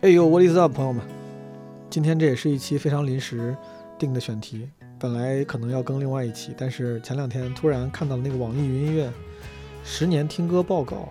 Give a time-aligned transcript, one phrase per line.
[0.00, 1.02] 哎呦，What is up，朋友们？
[1.90, 3.56] 今天这也是一期非常临时
[3.98, 9.10] 定的选题，本来可能要更另外一期，但是前两天突然看到了那个网易云音乐
[9.82, 11.08] 十年听歌报告，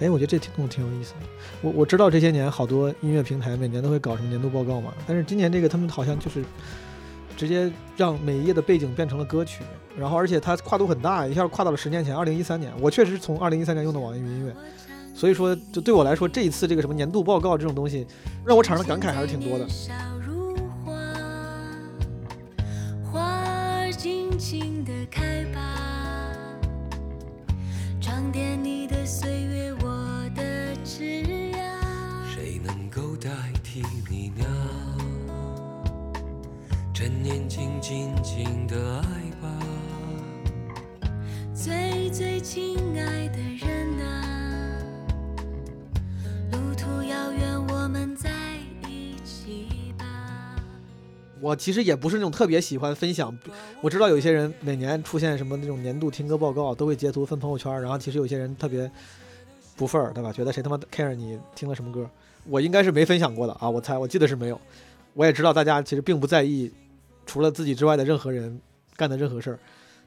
[0.00, 1.18] 哎，我觉得这听众挺有意思的。
[1.60, 6.42] 我我知道这些年好多音乐平台每年都会搞什么年度报告嘛，但是今年这个他们好像就是
[7.36, 9.62] 直接让每一页的背景变成了歌曲，
[9.96, 12.72] 然后而且它跨度很大，一下跨到了十年前，二零一三年。
[12.80, 14.52] 我确实从二零一三年用的网易云音乐。
[15.22, 18.04] 所以说，就对我来说，这一次这个什么年度报告这种东西，
[18.44, 19.64] 让我产生的感慨还是挺多的。
[51.42, 53.36] 我其实也不是那种特别喜欢分享，
[53.80, 58.88] 我知道有些人每年出现什么那种年度听歌报告，都会截图分朋友圈，然后其实有些人特别
[59.74, 60.32] 不份儿，对吧？
[60.32, 62.08] 觉得谁他妈 care 你听了什么歌？
[62.48, 64.60] 我应该是没分享过的啊，我猜，我记得是没有。
[65.14, 66.72] 我也知道大家其实并不在意
[67.26, 68.60] 除了自己之外的任何人
[68.96, 69.58] 干的任何事儿，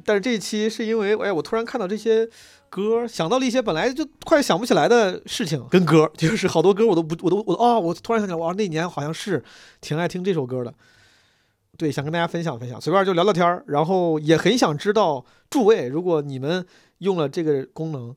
[0.05, 2.25] 但是这一期是因为，哎，我突然看到这些
[2.69, 9.43] 歌，想到了一些本来就快想不起来的事情，跟歌， 就是好多歌我都不，我都我啊，我突然想起来，哇，那年好像是
[9.81, 10.73] 挺爱听这首歌的。
[11.77, 16.65] 对，想跟大家分享分享，随便就聊聊天儿，然后也很想知道诸位，如果你们
[16.99, 18.15] 用了这个功能，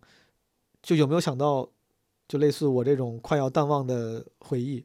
[0.81, 1.69] 就有没有想到，
[2.29, 4.85] 就类似我这种快要淡忘的回忆。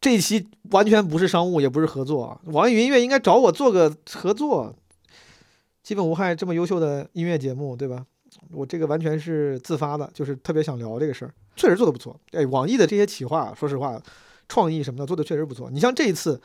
[0.00, 4.72] 这一期完全不是商务，也不是合作啊，网易云音乐应该找我做个合作，
[5.82, 8.06] 基本无害这么优秀的音乐节目，对吧？
[8.52, 12.18] 我这个完全是自发的，就是特别想聊这个事儿，确实做的不错。
[12.30, 14.00] 哎，网易的这些企划，说实话，
[14.48, 15.68] 创意什么的做的确实不错。
[15.70, 16.40] 你像这一次。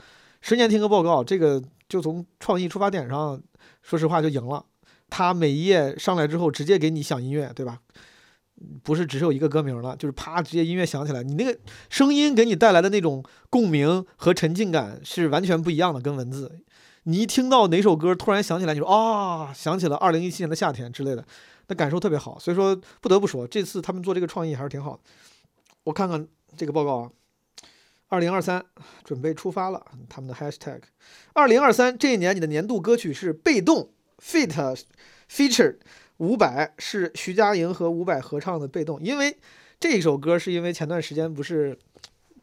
[0.48, 3.42] 十年听歌报告，这个就从创意出发点上，
[3.82, 4.64] 说实话就赢了。
[5.10, 7.80] 他每一页上来之后，直接给你响音乐，对吧？
[8.84, 16.60] 不是只有一个歌名了，就是啪，直接音乐响起来，你那个声音给你带来的那种共鸣和沉浸感是完全不一样的，跟文字。
[17.06, 21.26] 你一听到哪首歌突然想起来，你说啊，想起了二零一七年的夏天之类的，
[21.70, 22.38] 那感受特别好。
[22.38, 25.00] 所以说，不得不说，这次他们做这个创意还是挺好的。
[25.86, 27.10] 我看看这个报告啊。
[28.08, 28.64] 二零二三
[29.04, 30.80] 准备出发了，他们的 hashtag。
[31.34, 34.80] 二零二三这一年，你的年度歌曲是被动 feat
[35.30, 35.78] feature
[36.18, 39.00] 伍佰，是徐佳莹和伍佰合唱的《被动》。
[39.02, 39.36] 因为
[39.80, 41.78] 这首歌是因为前段时间不是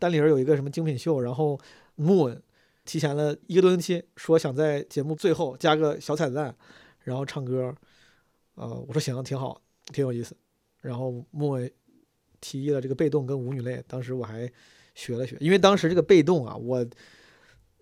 [0.00, 1.58] 单立人有一个什么精品秀，然后
[1.96, 2.40] Moon
[2.84, 6.54] 提前了一个多星期，说想在节目最后加个小彩蛋，
[7.04, 7.72] 然后唱歌。
[8.56, 9.62] 呃，我说行，挺好，
[9.92, 10.36] 挺有意思。
[10.80, 11.70] 然后 Moon
[12.40, 14.50] 提议了这个《被动》跟《舞女泪》，当时我还。
[14.94, 16.86] 学了学，因为当时这个被动啊，我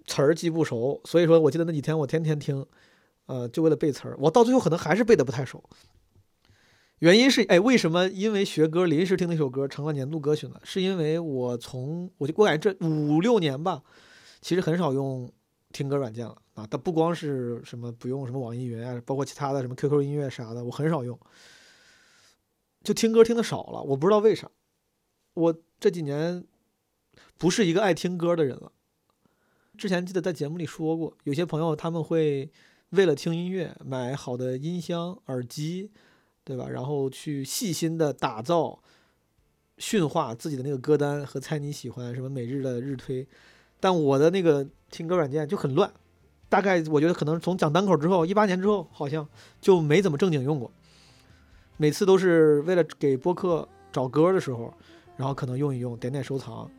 [0.06, 2.64] 词儿记不熟，所以说我记得那几天我天天听，
[3.26, 5.62] 呃，就为了背词儿，我到最后可能还是背的不太熟。
[6.98, 10.60] 原因是，哎，为什么因为学歌临时听那首歌成了年度歌曲呢？
[10.64, 13.82] 是因为我从我就我感觉这五六年吧，
[14.40, 15.30] 其实很少用
[15.72, 21.18] 听歌软件了啊，它不光是什么不用什么网易云啊，包括其他的什么 QQ 音乐啥的，我很少用，
[22.82, 24.50] 就听歌听的少了，我不知道为啥，
[25.34, 26.44] 我这几年。
[27.40, 28.70] 不是一个爱听歌的人了。
[29.78, 32.50] 之前记得在节目里说过，有些朋友他们会
[32.90, 35.90] 为了听音乐买好的音箱、耳机，
[36.44, 36.68] 对吧？
[36.68, 38.82] 然后去细心的打造、
[39.78, 43.26] 驯化自己的那个歌单和猜你喜欢什么每日的日推。
[43.80, 45.90] 但我的那个听歌软件就很乱，
[46.50, 49.26] 大概我觉得可能从讲单口之后，一八年之后好像
[49.62, 50.70] 就没怎么正经用过。
[51.78, 54.74] 每次都是为了给播客找歌的时候，
[55.16, 56.70] 然后可能用一用，点点收藏。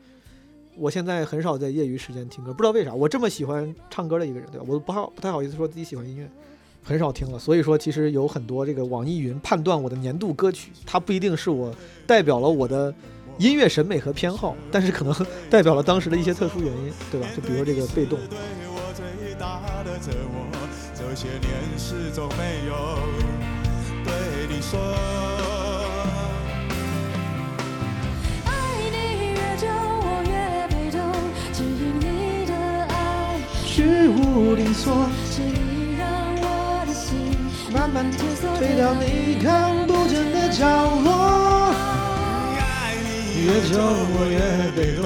[0.77, 2.93] 我现在很少在业余时间听歌，不知道为啥。
[2.93, 4.65] 我这么喜欢唱歌的一个人，对吧？
[4.67, 6.29] 我不好不太好意思说自己喜欢音乐，
[6.83, 7.37] 很少听了。
[7.37, 11.73] 所以说，其实有很多这个网易云判断我的年度歌曲，它不一定是我
[12.07, 12.93] 代表了我的
[13.37, 15.13] 音乐审美和偏好，但是可能
[15.49, 17.27] 代表了当时的一些特殊原因，对吧？
[17.35, 18.17] 就比如这个 被动。
[21.13, 21.27] 居
[34.07, 36.07] 无定所，请你让
[36.37, 37.15] 我的心
[37.73, 38.19] 慢慢退
[38.79, 40.65] 到你看不见的角
[41.01, 41.73] 落。
[43.43, 44.39] 越久我越
[44.75, 45.03] 被动，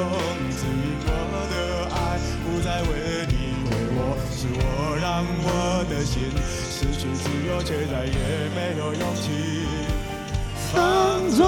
[1.31, 1.55] 我的
[1.95, 1.97] 爱
[2.43, 2.89] 不再为
[3.29, 3.33] 你
[3.69, 3.99] 为我，
[4.29, 4.59] 是我
[4.99, 5.47] 让我
[5.89, 6.13] 的心
[6.69, 8.11] 失去自由，却再也
[8.53, 9.23] 没有勇气
[10.73, 10.75] 放
[11.29, 11.39] 纵，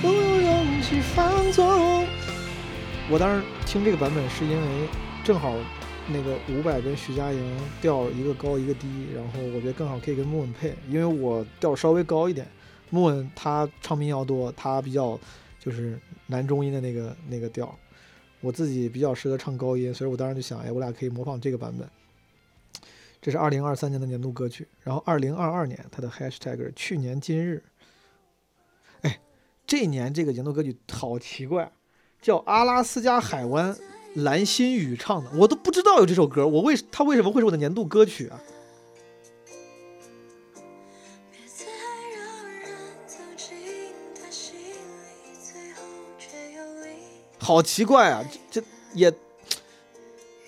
[0.00, 0.86] 不用勇气。
[1.14, 2.06] 放纵。
[3.10, 4.88] 我当时听这个版本是因为
[5.26, 5.52] 正好
[6.08, 12.46] 那个伍佰跟徐佳莹调一个高一个低，然后我觉得更好可以跟莫文配，因为我调稍微高一点，
[12.90, 15.18] 莫文他唱民谣多，他比较
[15.58, 17.76] 就是男中音的那个那个调，
[18.40, 21.90] 我自己比较适合唱高音，所以我当时就想，哎，我俩可以模仿这个版本。
[23.20, 27.64] 这是二零二三年的年度歌曲，然后二零二二年它的 hashtag 是去年今日，
[29.00, 29.18] 哎，
[29.66, 31.72] 这年这个年度歌曲好奇怪，
[32.22, 33.76] 叫阿拉斯加海湾
[34.16, 38.40] 蓝心雨唱的，我都不知道有这首歌，我为他为什么会是我的年度歌曲啊？
[47.38, 49.12] 好奇怪啊，这这也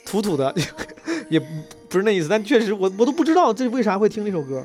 [0.04, 0.52] 土土的，
[1.28, 4.64] 也不是那意思，但确实我我都不知道这为啥会听这首歌。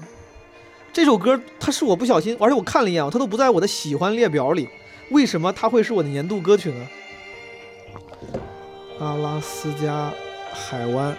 [0.93, 4.69] 这首歌它是我不小心，而且我看了一眼，它都不在我的喜欢列表里，
[5.11, 6.87] 为什么它会是我的年度歌曲呢？
[9.03, 10.11] 阿拉斯加
[10.53, 11.15] 海湾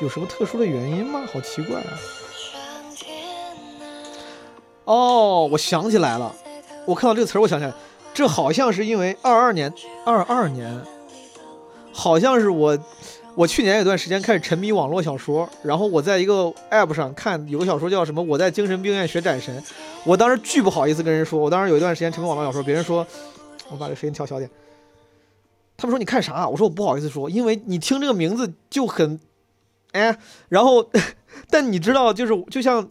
[0.00, 1.22] 有什么特殊的原因吗？
[1.32, 1.98] 好奇怪啊！
[4.84, 6.34] 哦，我想起来了，
[6.84, 7.72] 我看到这个词儿，我想起来。
[8.12, 9.72] 这好像是因为二二年，
[10.04, 10.78] 二二年，
[11.94, 12.78] 好像是我，
[13.34, 19.64] 我去年有段时间开始沉迷网络小说，然后我在一个 app 上看有个小说叫什么，我在精神病院学斩神，
[20.04, 23.06] 我当时巨不好意思跟人说，我当时有一段时间沉迷网络小说，别人说，
[23.70, 24.50] 我把这声音调小点，
[25.82, 26.48] 他们说你看啥？
[26.48, 29.18] 我说我不好意思说，因为你听这个名字就很，
[29.90, 30.16] 哎，
[30.48, 30.88] 然后，
[31.50, 32.88] 但你知道，就是就像，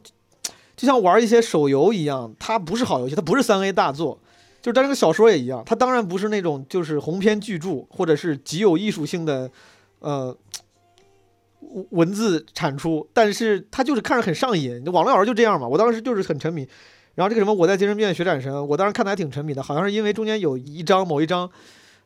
[0.75, 4.19] 就像玩一些手游一样，它不是好游戏，它不是三 A 大作。
[4.61, 9.49] 就是，但这个小说也一样，它当然不是那种就是鸿篇巨著，或者是极有艺术性的，
[9.99, 10.37] 呃，
[11.91, 14.83] 文字产出，但是它就是看着很上瘾。
[14.91, 16.67] 网络小说就这样嘛，我当时就是很沉迷。
[17.15, 21.49] 然后这个什么，我在精神病院学斩神，我当时看的还挺沉迷的，好像是因为中间有一章某一章，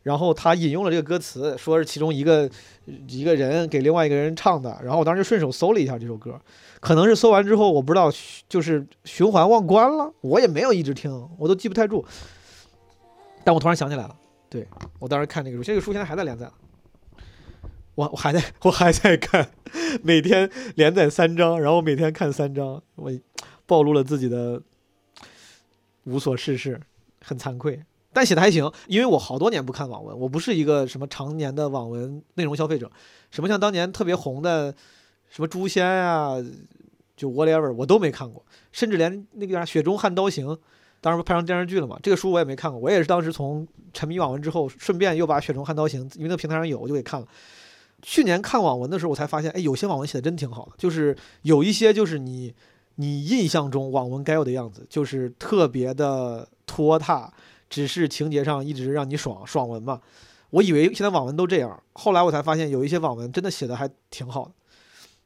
[0.06, 2.48] 然后他引用了这个歌词，说是其中一个
[3.08, 6.40] 一个人给另外一个人唱的，然后我当时顺手搜了一下这首歌。
[6.80, 8.12] 可能是搜完之后，我不知道
[8.48, 12.06] 就是循环忘关了，我也没有一直听，我都记不太住。
[13.44, 14.16] 但我突然想起来了，
[14.48, 14.68] 对
[15.00, 16.48] 我当时看那个书，这个书现在还在连载，
[17.96, 19.50] 我我还在 我还在看，
[20.04, 23.12] 每天连载三章，然后每天看三章，我
[23.66, 24.62] 暴露了自己的
[26.04, 26.80] 无所事事，
[27.24, 27.82] 很惭愧，
[28.16, 32.90] 但写的还行，因为我好多年不看网文，我不是一个什么常年的网文内容消费者，
[33.30, 34.74] 什么像当年特别红的
[35.30, 36.38] 什么诛仙啊，
[37.18, 38.42] 就 whatever 我都没看过，
[38.72, 40.58] 甚至连那个啥雪中悍刀行。
[41.02, 42.00] 当时不拍成电视剧了嘛？
[42.02, 47.28] 这个书我也没看过，我也是当时从沉迷网文之后，顺便又把《雪中悍刀行》因为那平台上有，我就给看了。
[48.02, 52.56] 去年看网文的时候，我才发现，哎，有些网文写的真挺好的，就是有一些就是你
[52.96, 57.32] 你印象中网文该有的样子，就是特别的拖沓，
[57.76, 60.00] 只是情节上一直让你爽爽文嘛。
[60.52, 64.52] 我以为现在网文都这样，后来我才发现有一些网文真的写的还挺好的。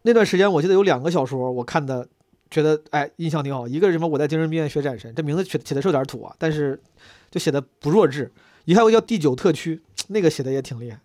[0.02, 2.08] 那段时间我记得有两个小说我看的。
[2.52, 3.68] 觉得哎，印象挺好。
[3.68, 4.08] 一个是什么？
[4.08, 6.82] 我在精神病院学斩神，这名字写写的是有点土啊，但是
[7.30, 8.32] 就写的不弱智。
[8.66, 11.00] 一还有叫第九特区，那个写的也挺厉害，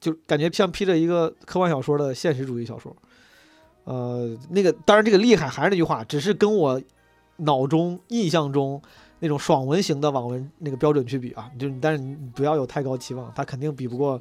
[0.00, 2.96] 就感觉像披着一个科幻小说的现实主义小说。
[3.84, 6.80] 呃，那个当然这个厉害还是那句话，只是跟我
[7.36, 8.80] 脑中印象中
[9.24, 14.20] 那种爽文型的网文那个标准去比啊，就但是你不要有太高期望，他肯定比不过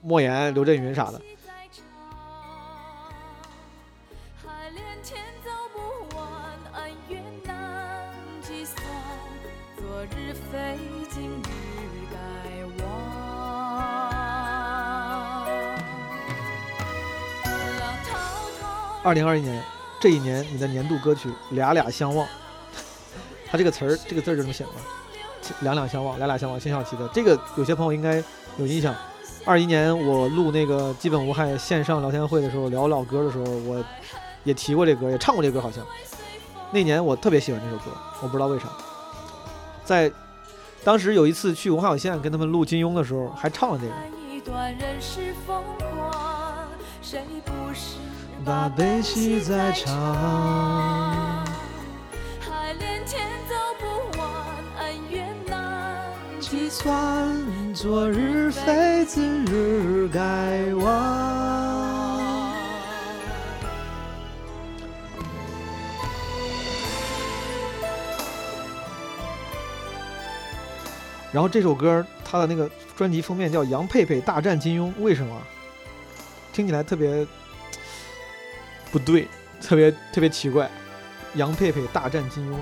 [0.00, 1.20] 莫言、刘震云啥的。
[19.02, 19.60] 二零二一年，
[20.00, 22.24] 这一年你的年度歌曲《俩俩相望》，
[23.50, 24.70] 他这个词儿，这个字儿就这么写的，
[25.60, 27.08] 两两相望，两两相望，辛晓琪的。
[27.08, 28.22] 这个有些朋友应该
[28.58, 28.94] 有印象。
[29.44, 33.82] 二一年我录那个基本无害线上聊天会的时候，聊老歌的时候，我
[34.44, 35.82] 也提过这歌，也唱过这歌，好像。
[36.70, 37.84] 那年我特别喜欢这首歌，
[38.20, 38.66] 我不知道为啥。
[39.84, 40.12] 在
[40.84, 43.92] 当时有一次去文化有限跟他们录金庸的时候，还唱了这个。
[48.44, 50.14] 把悲喜在唱，
[56.80, 57.28] 算。
[57.74, 60.86] 昨日非今日该忘。
[71.32, 75.36] 然后这首歌，它的那个专辑封面叫《杨佩佩大战金庸》，为什么？
[76.52, 77.26] 听起来特别。
[78.92, 79.26] 不对，
[79.60, 80.70] 特别特别奇怪，
[81.34, 82.54] 杨佩佩大战金庸。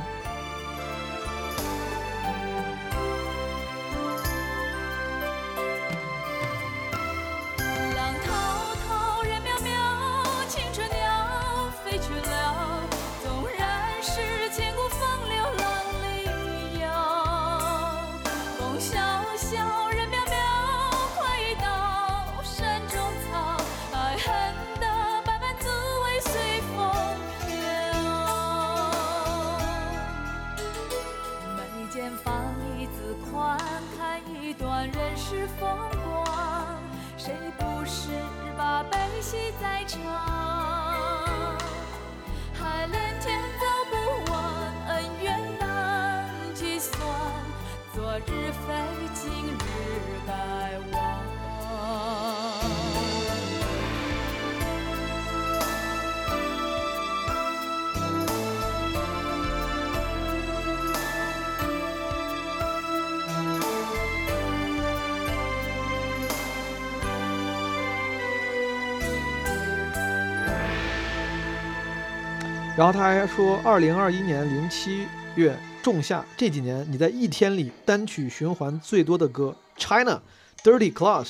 [72.87, 80.23] 然后他还说，二零二一年零七月仲夏这几年，你在一天里单曲循环最多的歌《China
[80.63, 81.25] Dirty Class》，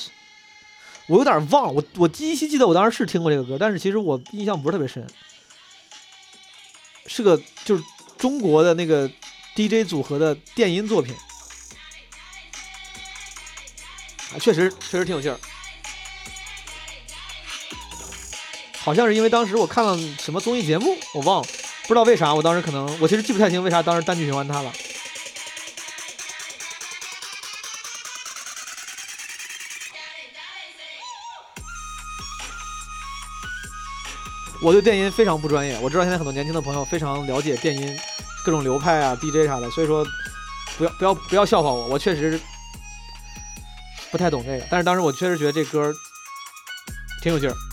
[1.07, 5.07] 我有点忘了，我我依稀记得我当时是听过这个歌，但是其实我印象不是特别深，
[7.07, 7.83] 是个就是
[8.19, 9.09] 中国的那个
[9.55, 11.15] DJ 组合的电音作品，
[14.31, 15.39] 啊，确实确实挺有劲儿。
[18.87, 21.47] 好像是因为当时我看了什么综艺节目，我忘了，
[21.81, 24.71] 不知道为啥，我当时可能我其实记不太清为啥当时单曲循环它了。
[34.61, 37.99] 我对电音非常不专业，我知道现在很多年轻的朋友非常了解电音
[38.45, 40.07] 各种流派啊、DJ 啥的，所以说
[40.77, 42.39] 不要不要不要笑话我，我确实
[44.11, 45.93] 不太懂这个，但是当时我确实觉得这歌
[47.21, 47.66] 挺有劲儿。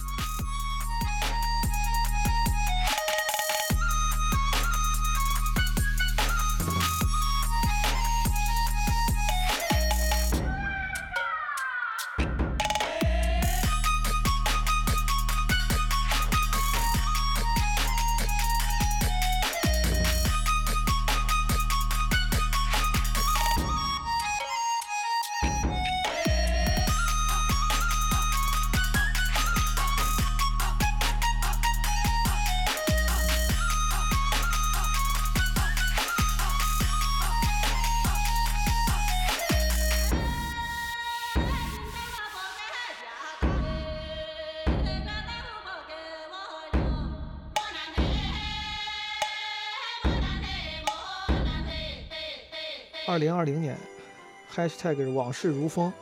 [54.54, 55.92] ，#hashtag 往事如风。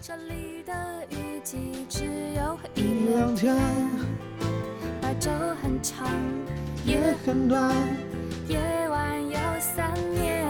[0.00, 0.72] 这里的
[1.10, 2.04] 雨季只
[2.36, 3.56] 有一两天，
[5.00, 5.30] 白昼
[5.62, 6.08] 很长，
[6.84, 7.74] 夜很短，
[8.48, 10.44] 夜晚有三年，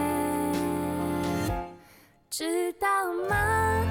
[2.29, 2.87] 知道
[3.29, 3.83] 吗？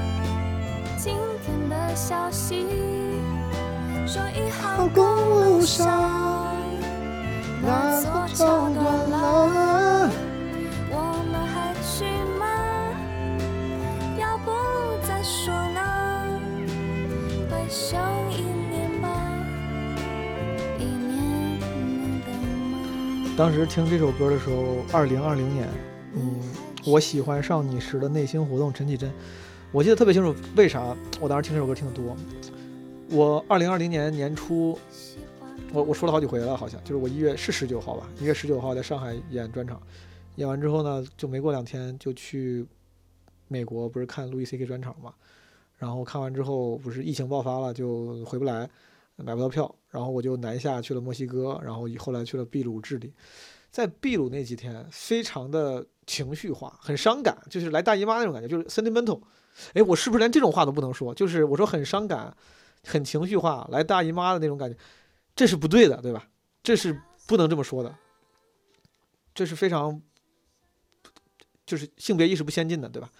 [0.98, 2.66] 今天的消息
[4.06, 6.56] 说一号公路上
[7.62, 9.65] 那座桥断了。
[23.36, 25.68] 当时听这首歌的时候，二零二零年，
[26.14, 26.40] 嗯，
[26.86, 29.12] 我喜欢上你时的内心活动，陈绮贞，
[29.72, 32.16] 我记得特别清楚，为啥我当时听这首歌听得多？
[33.10, 34.78] 我二零二零年年初，
[35.70, 39.82] 我我说了好几回了，好像就是我一月是十九号吧，一月十九号在上海演专场，
[40.36, 42.66] 演完之后呢，就没过两天就去
[43.48, 45.12] 美国，不是看路易 C K 专场嘛，
[45.76, 48.66] 然后看完之后不是疫情爆发了，就回不来，
[49.16, 53.10] 买不到票，然后我就南下去了墨西哥，然后后来去了秘鲁、智利，
[53.70, 59.22] 在秘鲁那几天非常的情绪化，很伤感，就是来大姨妈那种感觉，就是 sentimental。
[59.72, 61.14] 哎，我是不是连这种话都不能说？
[61.14, 62.36] 就是我说很伤感，
[62.84, 64.76] 很情绪化，来大姨妈的那种感觉，
[65.34, 66.28] 这是不对的，对吧？
[66.62, 67.96] 这是不能这么说的，
[69.34, 70.02] 这是非常
[71.64, 73.10] 就是性别意识不先进的，对吧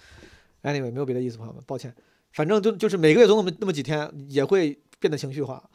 [0.63, 1.95] ？Anyway，没有别的意思，朋友们，抱歉。
[2.33, 5.71] 反正就就是每个月总那么那么几天也会变得情绪化，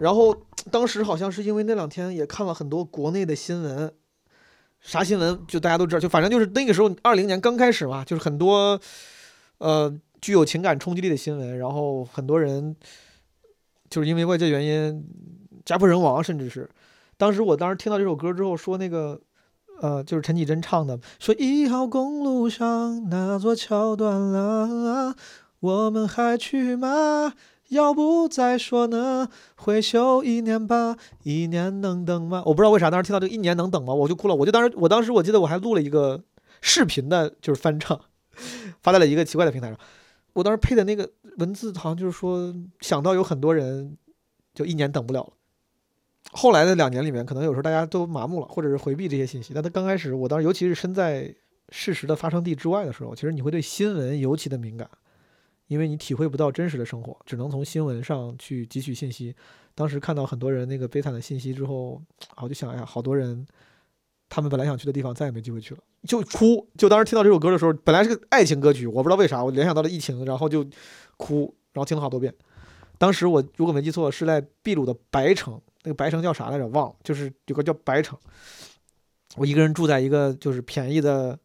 [0.00, 0.34] 然后
[0.70, 3.92] 当时好像是因为那两天也看了很多国内的新闻，
[4.80, 8.80] 啥新闻就大家都知道，就反正就是那个时候二零年刚开始嘛，就是很多
[9.58, 12.74] 呃具有情感冲击力的新闻，然后很多人
[13.88, 15.04] 就是因为外界原因
[15.64, 16.68] 家破人亡，甚至是
[17.16, 19.20] 当时我当时听到这首歌之后说那个。
[19.82, 25.16] 呃，就是陈绮贞唱的，说一号公路上那座桥断了，
[25.60, 27.32] 我们还去吗？
[27.70, 29.28] 要不再说呢？
[29.56, 32.42] 回首一年吧，一年能等吗？
[32.44, 33.94] 我不知道为啥当时听到这个一年能等吗？
[33.94, 34.34] 我就哭了。
[34.34, 36.20] 我就当时，我当时我记得我还录了一个
[36.60, 38.00] 视频的，就是翻唱，
[38.82, 39.78] 发在了一个奇怪的平台上。
[40.32, 41.08] 我当时配的那个
[41.38, 43.96] 文字好像就是说，想到有很多人
[44.52, 45.32] 就一年等不了了。
[46.32, 49.54] 后来的两年里面，可能有时候大家都麻木了，或者是回避这些信息。
[49.54, 51.32] 但他刚开始，我当时尤其是身在
[51.68, 54.90] 事实的发生地之外的时候，其实你会对新闻尤其的敏感，
[55.70, 59.32] 因为你体会不到真实的生活，只能从新闻上去汲取信息。
[59.72, 62.02] 当时看到很多人那个悲惨的信息之后，
[62.42, 63.46] 我就想，哎呀，好多人
[64.28, 66.68] 他们本来想去的地方再也没机会去了，就哭。
[66.76, 70.66] 就当时听到这首歌的时候，本来是个爱情歌曲，我不知道为啥我联想到了疫情，然后就
[71.16, 72.34] 哭，然后听了好多遍。
[72.98, 76.66] 当时我如果没记错，是在秘鲁的白城，那个白城叫啥来着？
[76.66, 78.18] 忘了，就是有个叫白城。
[79.36, 81.38] 我一个人住在一个就是便宜的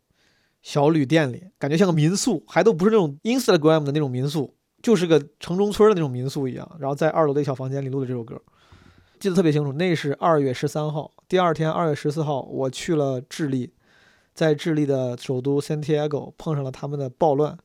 [0.65, 6.67] 小旅店里，感觉像个民宿，还都不是那种 Instagram 的那种民宿，就是个城中村的那种民宿一样。
[6.79, 8.41] 然后在二楼的小房间里录的这首歌，
[9.19, 9.71] 记得特别清楚。
[9.73, 13.71] 那是二月十三号，第二天二月十四号，我去了智利，
[14.33, 17.55] 在智利的首都 Santiago 碰上了他们的暴乱，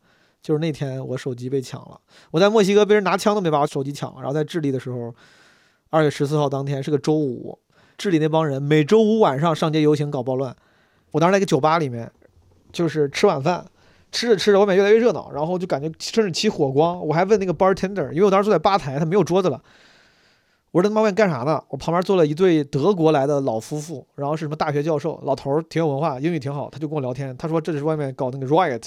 [0.42, 1.98] 就是那天我手机被抢了。
[2.32, 5.14] 我在墨西哥被人拿枪都没把我手机抢了，然后在智利的时候，
[5.88, 7.58] 二月十四号当天是个周五。
[7.96, 10.54] 智利那帮人每周五晚上上街游行搞暴乱，
[11.12, 12.12] 我当时在一个酒吧里面，
[12.72, 13.64] 就是吃晚饭，
[14.12, 17.06] 吃着吃着外面越来越热闹，然后就感觉甚至起火光。
[17.06, 19.62] 我还问那个 bartender，因为我当时坐在吧台，他没有桌子了。
[20.72, 21.62] 我说他妈外面干啥呢？
[21.68, 27.36] 我旁边坐了一对德国来的老夫妇，然后是什么大学教授，老头儿挺有文化，英语挺好，他就跟我聊天。
[27.36, 28.84] 他说这是外面搞那个 riot。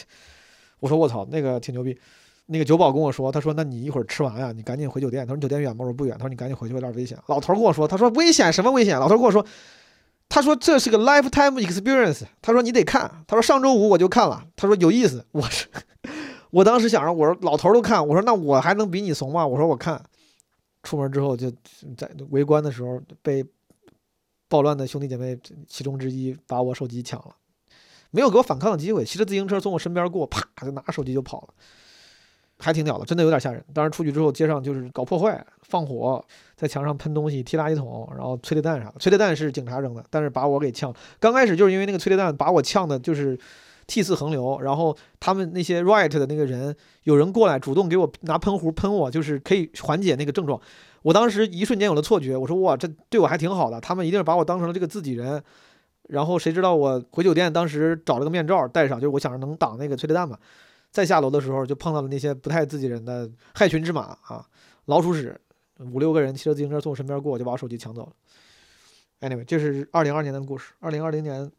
[0.80, 1.98] 我说我操，那个挺牛逼。
[2.46, 9.46] 那个酒保跟我说，他说：“那你一会儿吃完呀，你赶紧回酒店。”他说：“你酒店远吗？”我说：“不远。”他说：“你赶紧回去，有点危险。”老头跟我说：“他说危险什么危险？”老头跟我说
[10.34, 15.68] ：“他说这是个 lifetime experience。”他说：“你得看。”他说：“上周五我就看了。”他说：“有意思。”我是，
[16.50, 19.46] 我当时想着，我说老头都看，我说那我还能比你怂吗？
[19.46, 20.04] 我说我看。
[20.82, 21.52] 出门之后就
[21.96, 23.46] 在围观的时候被
[24.50, 27.36] 暴乱的兄弟姐妹其中之一把我手机抢了，
[28.10, 31.54] 没有给我反抗的机会，骑着自行车从我身边过，啪就拿手机就跑了。
[32.64, 33.62] 还挺屌的，真的有点吓人。
[33.74, 36.24] 当时出去之后，街上就是搞破坏、放火，
[36.56, 38.94] 在墙上喷东西、踢垃圾桶，然后催泪弹啥的。
[39.00, 40.94] 催泪弹是警察扔的，但是把我给呛。
[41.20, 43.38] 刚开始就是因为那个催泪弹把我呛的，就是
[43.86, 44.62] 涕泗横流。
[44.62, 46.74] 然后他们那些 riot 的那个人，
[47.04, 50.58] 有人过来主动给我拿喷壶喷我，就是可以缓解那个症状。
[51.02, 53.82] 我当时一瞬间有了错觉，我说哇，这对我还挺好的。
[53.82, 55.44] 他们一定是把我当成了这个自己人。
[56.10, 60.38] 然后谁知道我回酒店，当时找了个面罩戴上，就是我想着能挡那个催泪弹嘛。
[60.94, 64.48] 再下楼的时候，就碰到了那些不太自己人的害群之马啊，
[64.86, 65.36] 老鼠屎，
[65.92, 68.14] 五六个人骑着自行车从我身边过，就把我手机抢走了。
[69.28, 70.74] Anyway，这是二零二年的故事。
[70.80, 71.52] 二零二零年，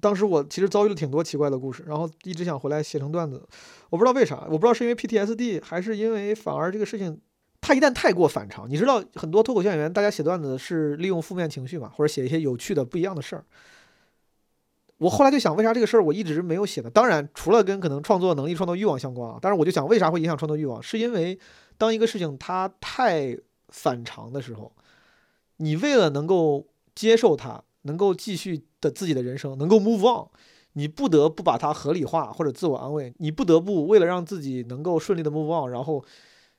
[0.00, 3.46] 当时我其实遭遇了挺多奇怪的故事，然后一直想回来写成段子，
[3.88, 7.20] 我不知道为啥，我不知道是因为 PTSD 还是因为反而这个事情，
[7.60, 13.44] 它一旦太过反常，你知道很多脱口秀演员，大家写段子是利用负面情绪嘛，或者写一些有趣的不一样的事儿。
[15.02, 16.88] 我后来就想，为啥这个事儿我一直没有写呢？
[16.88, 19.36] 当然，除了跟可能创作能力、创作欲望相关啊。
[19.42, 20.80] 但是我就想，为啥会影响创作欲望？
[20.80, 21.36] 是因为
[21.76, 23.36] 当一个事情它太
[23.70, 24.72] 反常的时候，
[25.56, 30.28] 你为了能够接受它，能够继续的自己的人生，能够 move on，
[30.74, 36.04] 你不得不把它合理化或者自我安慰，你不得不为了让自己能够顺利的 move on，然后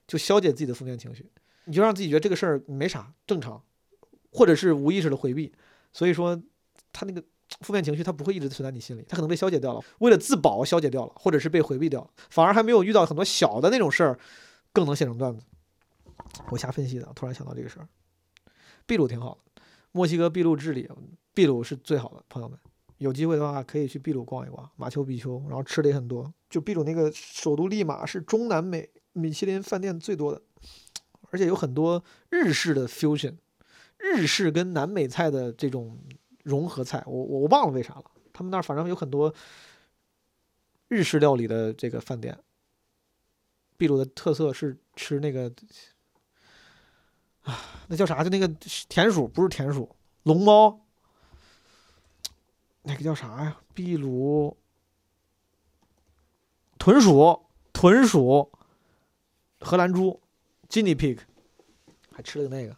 [0.05, 1.31] 就消解自己的负面情绪，
[1.63, 3.63] 你就让自己觉得这个事儿没啥，正常，
[4.33, 5.53] 或者是无意识的回避。
[5.93, 6.37] 所以说，
[6.91, 7.23] 他那个。
[7.61, 14.19] 负面情绪它不会一直存在你心里，它可能被消解掉了，为了自保消解掉了，或者是被回避掉了，反而还没有遇到很多小的那种事儿，
[14.73, 15.43] 更能写成段子。
[16.49, 17.87] 我瞎分析的，突然想到这个事儿。
[18.87, 19.61] 秘鲁挺好的，
[19.91, 20.89] 墨西哥、秘鲁、智利，
[21.35, 22.23] 秘鲁是最好的。
[22.27, 22.57] 朋友们，
[22.97, 26.33] 有机会的话可以去秘鲁逛一逛，马丘比丘，然后吃的也很多。
[26.49, 30.41] 就秘鲁那个首都利马是中南美米其林饭店最多的，
[31.29, 33.35] 而且有很多日式的 fusion，
[33.97, 35.97] 日式跟南美菜的这种。
[36.43, 38.03] 融合菜，我我我忘了为啥了。
[38.31, 39.33] 他们那儿反正有很多
[40.87, 42.37] 日式料理的这个饭店。
[43.77, 45.51] 秘鲁的特色是吃那个
[47.41, 48.23] 啊，那叫啥？
[48.23, 48.47] 就那个
[48.87, 50.79] 田鼠，不是田鼠，龙猫。
[52.83, 53.61] 那个叫啥呀？
[53.73, 54.57] 秘鲁
[56.77, 58.51] 豚鼠，豚鼠，
[59.59, 60.21] 荷兰猪
[60.69, 61.19] ，Guinea pig，
[62.11, 62.75] 还吃了个那个。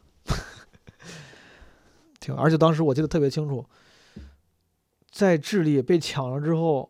[2.34, 3.64] 而且当时我记得特别清楚，
[5.12, 6.90] 在智利被抢了之后，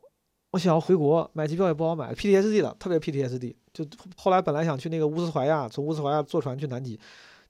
[0.51, 3.55] 我想要回国，买机票也不好买，PTSD 的，特别 PTSD。
[3.73, 6.97] 就后来本来想去那个乌斯怀亚，从乌斯怀亚坐船去南极，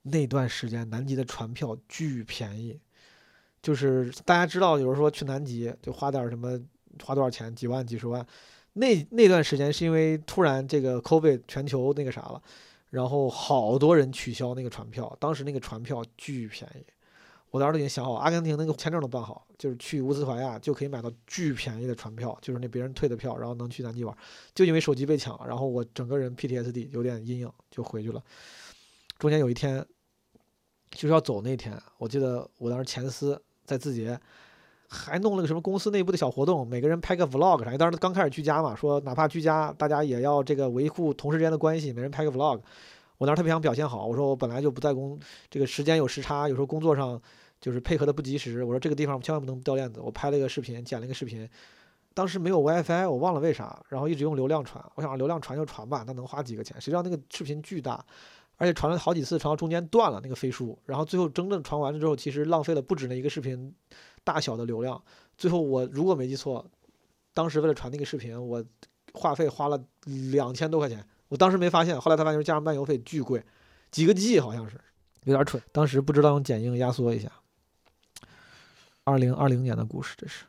[0.02, 2.80] 那段时间南极的船票巨便宜，
[3.62, 6.60] 就是大家知道，有人说去南极就花点什么，
[7.04, 8.26] 花多少钱，几万、几十万。
[8.74, 12.42] 那那段时间是因为突然这个 COVID 全球那个啥了，
[12.90, 16.84] 然后好多人取消那个船票，当时那个船票巨便宜。
[17.56, 24.14] 我当时都已经想好，阿根廷那个签证都办好，就是去乌斯怀亚就可以买到巨便宜的船票，就是那别人退的票，然后能去南极玩。
[24.54, 28.22] 就因为手机被抢，然后我整个人 PTSD 有点阴影，就回去了。
[29.18, 29.86] 中间有一天
[30.92, 34.20] 就是要走那天，我记得我当时前司在字节，
[34.90, 37.78] 还弄了个什么公司内部的小活动，每个人拍个 vlog 啥。
[37.78, 42.60] 当时刚开始居家嘛，说哪怕居家，大家也要这个维护同事之间的关系，每人拍个 vlog。
[43.18, 45.18] 我当时特别想表现好，我说我本来就不在工，
[45.50, 47.22] 这个时间有时差，有时候工作上
[47.66, 48.64] 就是配合的不及时。
[48.64, 50.00] 我说这个地方千万不能掉链子。
[50.00, 51.50] 我拍了一个视频，剪了一个视频，
[52.14, 54.86] 当时没有 WiFi，我忘了为啥，然后一直用流量传。
[54.94, 56.80] 我想流量传就传吧，那能花几个钱？
[56.80, 58.06] 谁知道那个视频巨大，
[58.58, 63.74] 而且传了好几次，传到中间断了那个飞书，然后最后真正传完了之后，其实浪费了不止那一个视频
[64.24, 65.02] 大小的流量。
[65.36, 66.64] 最后我如果没记错，
[67.34, 68.64] 当时为了传那个视频，我
[69.14, 69.84] 话费花了
[70.32, 71.04] 两千多块钱。
[71.30, 73.44] 我当时没发现，后来他发现加上漫游费巨贵，
[73.90, 74.80] 几个 G 好像是，
[75.24, 75.60] 有点蠢。
[75.72, 77.32] 当时不知道用剪映压缩一下。
[79.06, 80.46] 二零二零年的故事，这是。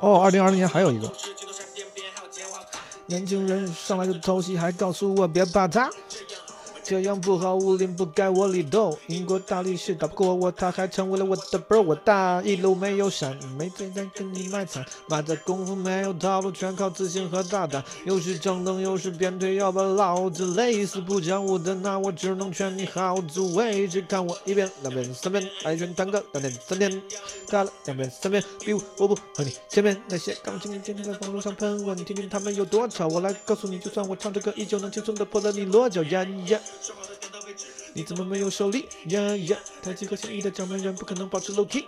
[0.00, 1.10] 哦，二零二零年还有一个。
[3.06, 5.90] 年轻人上来就偷袭，还告诉我别怕他。
[6.92, 8.98] 这样不好，武林不该我里斗。
[9.06, 11.80] 英国大力士打不过我，他还成为了我的 bro。
[11.80, 14.84] 我大一路没有闪，没嘴在跟你卖惨。
[15.08, 17.82] 马的功夫没有套路，全靠自信和大胆。
[18.04, 21.00] 又是正灯，又是鞭腿，要把老子累死。
[21.00, 24.02] 不讲武的，那我只能劝你好自为之。
[24.02, 27.02] 看我一遍、两遍、三遍，爱拳 tango，两天三天，
[27.48, 29.98] 打了两遍三遍，比武我不和你见面。
[30.10, 33.08] 那些钢琴天天在网络上喷我，你听听他们有多吵。
[33.08, 36.02] 我来告诉你，就算我唱着歌，依旧能轻松的破了你落脚。
[36.02, 36.60] 呀呀。
[37.94, 38.88] 你怎么没有手力？
[39.08, 39.56] 呀呀！
[39.82, 41.84] 太极和现役的掌门人不可能保持 low key。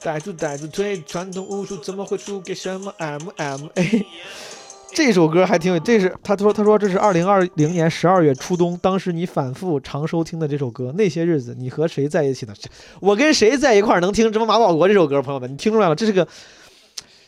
[0.00, 4.04] 带住带住腿，传统武术怎么会输给什么 MMA？
[4.92, 10.92] 这首歌还挺有，这是他说他说这是二零二零年十二月初冬，当时你反复常收听的这首歌。
[10.96, 12.54] 那些日子你和谁在一起呢？
[13.00, 15.20] 我跟谁在一块能听什么马保国这首歌？
[15.20, 15.94] 朋友们，你听出来了？
[15.96, 16.28] 这是个，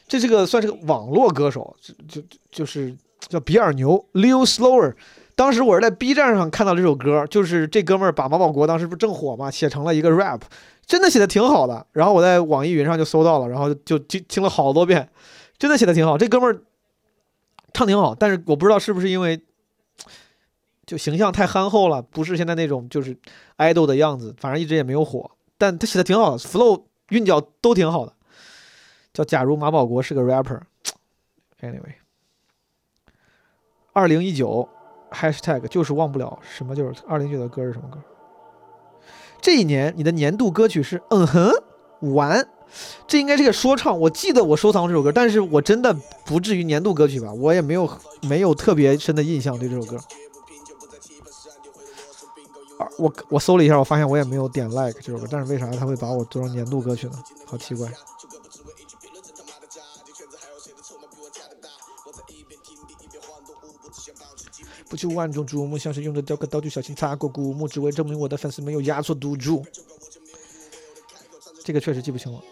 [0.06, 2.96] 这是个算是个网络歌手，就就就是
[3.28, 4.94] 叫比尔牛 Leo Slower。
[5.38, 10.40] 当时我是在 B 站上看到这首歌，就是这哥们儿把马保国当时不是正火嘛，写成了一个 rap，
[10.84, 11.86] 真的写的挺好的。
[11.92, 15.08] 然后我在网易云上就搜到了，然后就听听了好多遍，
[15.56, 16.18] 真的写的挺好。
[16.18, 16.60] 这哥们儿
[17.72, 19.40] 唱挺好，但是我不知道是不是因为
[20.84, 23.16] 就形象太憨厚了，不是现在那种就是
[23.58, 25.30] idol 的样子，反正一直也没有火。
[25.56, 28.12] 但他写的挺好的，flow 韵脚都挺好的。
[29.14, 31.94] 叫假如马保国是个 rapper，anyway，
[33.92, 34.68] 二零一九。
[35.10, 37.98] #hashtag 就是忘不了什么，就是二零九的歌是什么歌？
[39.40, 41.50] 这一年你的年度歌曲是嗯哼
[42.14, 42.48] 完，
[43.06, 43.98] 这应该是个说唱。
[44.00, 45.94] 我记得我收藏这首歌，但是我真的
[46.24, 47.32] 不至于年度歌曲吧？
[47.32, 47.88] 我也没有
[48.22, 49.96] 没有特别深的印象对这首歌。
[52.96, 57.12] 我我搜了一下，我发现我也没有点 like 这首歌，但是为啥他会把我做成年度歌曲呢？
[57.46, 57.88] 好奇怪。
[64.98, 69.64] 就万众瞩目，像是用着雕刻刀具小心擦过古墓，只为证明我的粉丝没有压错赌注。
[71.64, 72.42] 这个确实记不清了。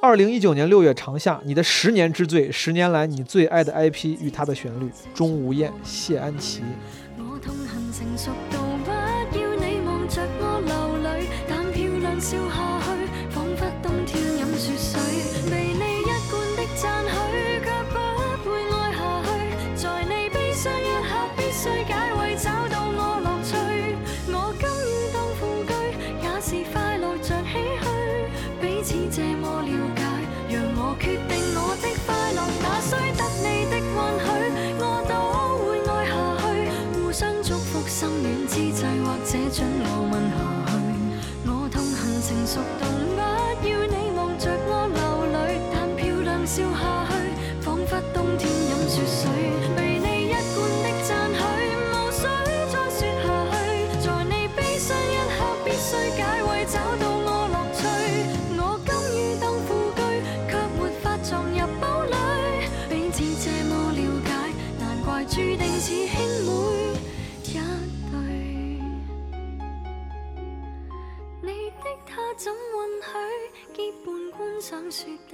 [0.00, 6.62] 二零一九年六月长夏，你的十年之最，十年来你最爱的 IP 与它的旋律，钟无艳、谢安琪。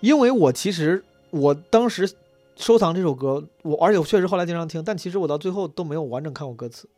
[0.00, 2.10] 因为我其实我当时
[2.56, 6.88] 收藏这首歌，我而且我确实后来经常听，但其实我到最后都没有完整看过歌词，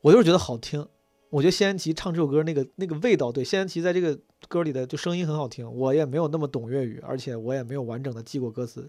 [0.00, 0.86] 我就是觉得好听，
[1.30, 4.18] 我觉得谢安琪唱这首歌那个那个味道，对，谢安琪在这个
[4.48, 5.68] 歌里的就声音很好听。
[5.72, 8.88] 我也没有那么懂粤语，而且我也没有完整的记过歌词。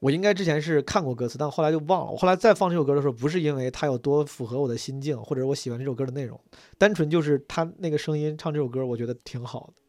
[0.00, 2.12] 我应该之前是看过歌词，但后来就忘了。
[2.12, 6.40] 我后来再放这首歌的时候，不是因为它有多符合我的心境，或者我喜欢这首歌的内容，
[6.78, 9.82] 单纯就是他那个声音唱这首歌，我觉得挺好的。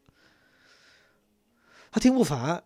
[1.90, 2.62] 他听不烦，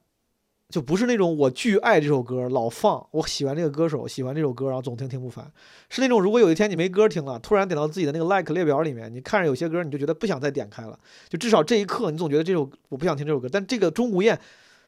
[0.68, 5.52] 就不是那种我巨爱这首歌老放，我喜欢这个歌手，喜欢这首歌，然后总听听不烦。
[5.88, 13.48] 是那种如果有一天你没歌听了，突然点到自己的那个 like 列表里面，你看着有些歌，你就觉得不想再点开了，就至少这一刻你总觉得这首我不想听这首歌。
[13.50, 14.38] 但这个钟无艳。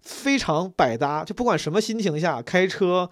[0.03, 3.11] 非常百搭，就不管什么心情下，开车、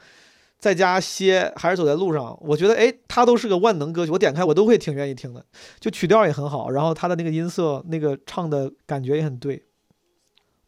[0.60, 4.12] 在家歇还是走在路上，我觉得哎，它都是个万能歌曲。
[4.12, 5.44] 我点开我都会挺愿意听的，
[5.80, 9.60] 就曲调也很好，然后它的那个音色、那个唱的感觉也很对。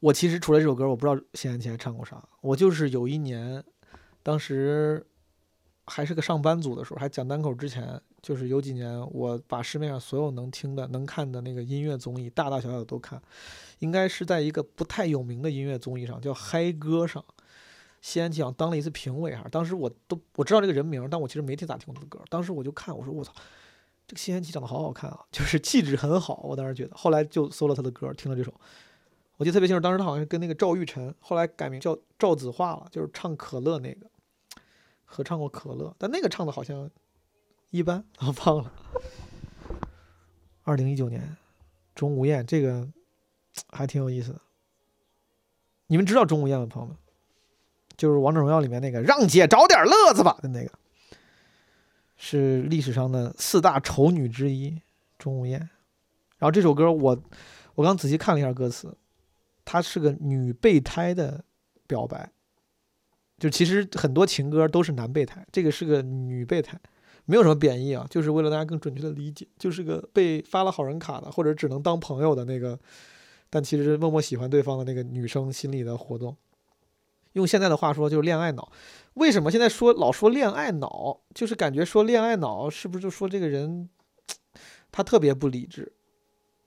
[0.06, 2.22] 我其实除了这首歌，我不知道谢安琪还唱过啥。
[2.40, 3.62] 我就是有一年，
[4.22, 5.04] 当时
[5.84, 13.20] 还是个上班族的时候，还讲单口之前，就是有几年我把市面上所有能听的、能看的那个音乐综艺，大大小小的都看。
[13.80, 17.24] 应该是在一个不太有名的音乐综艺上，叫《嗨歌》上，
[18.00, 19.44] 谢安琪好像当了一次评委哈。
[19.50, 22.20] 当时我都我知道这个人名，但我其实没听咋听过他的歌。
[22.30, 23.32] 当时我就看，我说我操，
[24.06, 26.42] 这个谢安琪长得好好看啊，就是气质很好。
[26.44, 28.54] 我当时觉得，后来就搜了他的歌，听了这首，
[29.36, 29.80] 我记得特别清楚。
[29.80, 34.06] 当时他好像跟那个赵玉晨，后来改名叫赵子化了，就是唱《可乐》那个，
[35.04, 36.90] 合唱过《可乐》，但那个唱的好像
[37.70, 38.72] 一般， 我忘了。
[40.64, 41.36] 二零一九年，
[41.94, 42.88] 钟无艳这个。
[43.70, 44.40] 还挺有意思的。
[45.86, 46.94] 你们知道钟无艳吗，朋友们？
[47.96, 50.72] 就是《王者荣耀》里面那个“让姐找点乐子吧”的那个，
[52.18, 54.82] 是历史上的四大丑女之一，
[55.18, 55.58] 钟无艳。
[56.36, 57.18] 然后这首歌我
[57.76, 58.94] 我刚仔细看了一下歌词，
[59.66, 61.44] 它是个女备胎的
[61.86, 62.32] 表白。
[63.38, 66.80] 就其实很多情歌都是男备胎，这个是个女备胎，
[67.26, 72.80] 没有什么贬义啊，就是为了大家更准确的理解，就是个被发了好人卡的，或者只能当朋友的那个。
[73.50, 76.36] 但其实默默喜欢对方的那个女生心里的活动，
[77.34, 78.72] 用现在的话说就是恋爱脑。
[79.14, 83.88] 为什么现在说老说恋爱脑，就是感觉说恋爱脑是不是就说这个人
[84.90, 85.92] 他特别不理智，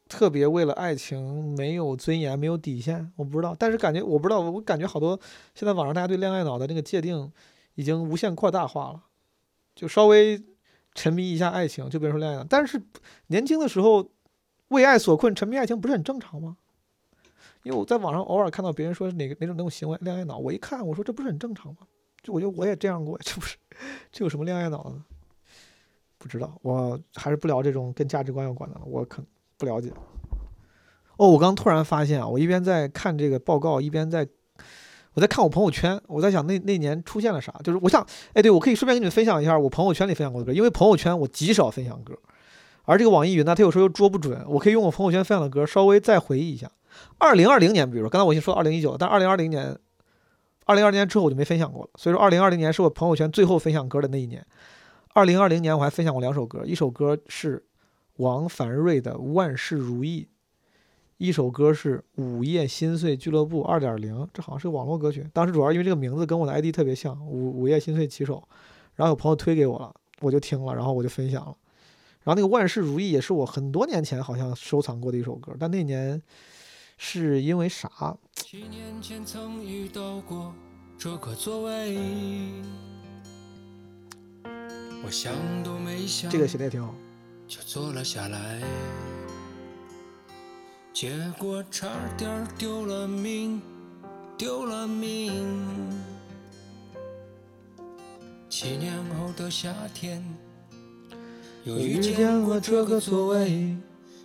[0.09, 3.09] 特别为了爱情没有尊严、没有底线？
[3.15, 5.17] 我不知道，但是感觉我不知道，我感觉好多
[5.53, 7.31] 现在网上大家对恋爱脑的那个界定
[7.75, 9.03] 已经无限扩大化了，
[9.75, 10.43] 就稍微
[10.95, 12.43] 沉迷一下爱情就别说恋爱脑。
[12.43, 12.81] 但是
[13.27, 14.09] 年轻的时候
[14.69, 16.57] 为爱所困、沉迷爱情不是很正常吗？
[17.63, 21.81] 因为我在网上偶尔看到别人说哪个哪种哪种行为恋爱脑，我一看我说这不是很正常吗？
[22.23, 23.57] 就我觉得我也这样过，这不是
[24.11, 25.05] 这有什么恋爱脑呢？
[26.17, 29.23] 不知道，我还是不聊这种跟价值观有关的了，我可
[29.59, 29.91] 不了解。
[31.17, 34.27] 哦，我刚突然发现啊，我一边在看这个报告，一边在
[35.13, 37.53] 我在看我朋友圈，我在想那那年出现了啥？
[37.63, 38.01] 就是我想，
[38.33, 42.17] 哎，对我可以顺便跟你们分享一下我朋友圈里分享过的歌，因为朋友圈我极少分享歌，
[42.85, 46.71] 而这个网易云呢，它有时候又捉不准，我可以用我朋友圈分享的歌稍微再回忆一下。
[47.17, 49.77] 二零二零年，比如说刚才我已经说二零一九，但二零二零年，
[50.65, 51.89] 二零二零年之后我就没分享过了。
[51.97, 54.45] 所以说，二零二零年是我朋友圈最后分享歌的那一年。
[55.13, 57.63] 二零二零年我还分享过两首歌，一首歌是
[58.19, 60.23] 王凡瑞的《万事如意》，
[61.17, 65.25] 一首歌是《午夜心碎俱乐部二点零》，这好像是个网络歌曲。
[65.33, 68.35] 当时主要因为这个名字跟我的 ID 特别像，《午午夜心碎骑手》，
[68.95, 71.55] 然后有朋友推给我了，我就听了，然后我就分享了。
[72.23, 76.21] 然后那个《万事如意》也是我很多年前好像收藏过的一首歌，但那年。
[77.01, 77.89] 是因为啥？
[78.33, 80.53] 七年前曾遇到过
[80.97, 81.97] 这个座位，
[85.05, 86.93] 我想都没想，这个写的也挺好，
[87.49, 88.61] 就坐了下来，
[90.93, 93.59] 结果差点丢了命，
[94.37, 95.33] 丢了命。
[98.47, 100.23] 七年后的夏天，
[101.63, 103.75] 又遇见过这个座位，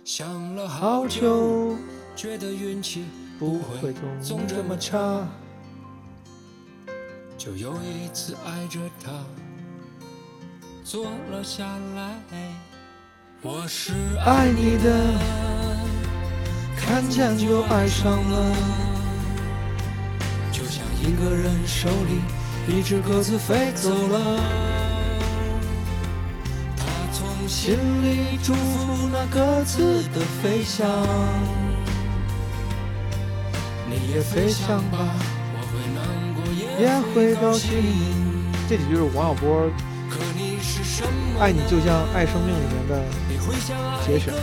[0.03, 1.75] 想了好久。
[2.15, 3.05] 觉得运气
[3.39, 5.27] 不会总这么差，
[7.39, 9.11] 就有一次爱着他，
[10.83, 12.19] 坐了下来。
[13.41, 13.93] 我是
[14.25, 15.13] 爱你的，
[16.75, 18.55] 看见就爱上了，
[20.51, 22.21] 就像一个人手里
[22.75, 24.39] 一只鸽子飞走了，
[26.75, 30.87] 他从心里祝福那鸽子的飞翔。
[33.87, 34.97] 你也飞翔吧，
[35.53, 36.01] 我会难
[36.33, 36.43] 过
[36.81, 37.69] 也会高兴。
[38.67, 39.67] 这几句是王小波
[41.39, 43.03] 《爱你就像爱生命》里面的
[44.05, 44.33] 节选。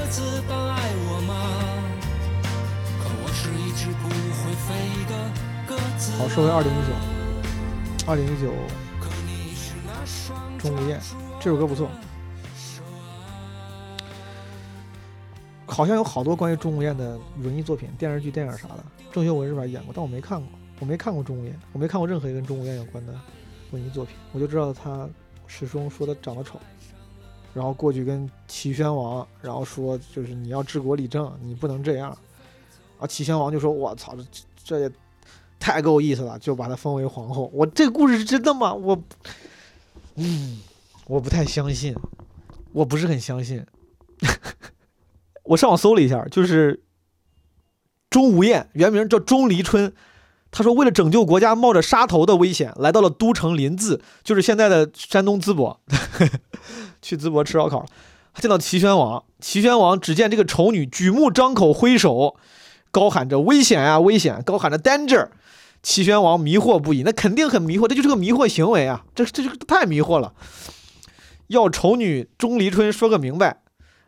[6.19, 6.93] 好，说回二零一九，
[8.07, 8.53] 二零一九，
[10.59, 11.01] 钟无艳
[11.41, 11.88] 这首歌不错。
[15.67, 18.85] 好像有好多关于钟无艳的文艺作品、电视剧、电影啥的。
[19.11, 20.49] 郑秀文是吧演过，但我没看过，
[20.81, 23.15] 我没看过钟无艳，我没看过任何一个跟钟无艳有关的
[23.71, 25.09] 文艺作品，我就知道她
[25.55, 26.59] 师兄说他长得丑，
[27.53, 32.17] 然后过去跟齐宣王，然后说就是你要治国理政，你不能这样。
[32.99, 34.25] 啊，齐宣王就说：“我操，这
[34.65, 34.91] 这也
[35.61, 38.73] 太够意思了，就把他封为皇后。”我这故事是真的吗？
[38.73, 38.99] 我，
[40.15, 40.59] 嗯，
[41.07, 41.95] 我不太相信，
[42.73, 43.62] 我不是很相信。
[45.45, 46.83] 我上网搜了一下，就是
[48.09, 49.93] 钟无艳，原名叫钟离春。
[50.53, 55.81] 他说，为了拯救国家，冒着杀头的危险，来到了都城临淄，就是现在的山东淄博，
[57.03, 57.87] 去淄博吃烧烤了。
[58.37, 62.37] 见到齐宣王，齐宣王只见这个丑女举目张口挥手。
[62.91, 64.43] 高喊着危险啊，危险！
[64.43, 65.29] 高喊着 danger，
[65.83, 70.35] 齐宣王迷惑不已，那肯定很迷惑，这就是个迷惑行为啊，这这就太迷惑了。
[71.47, 73.62] 要丑女钟离春说个明白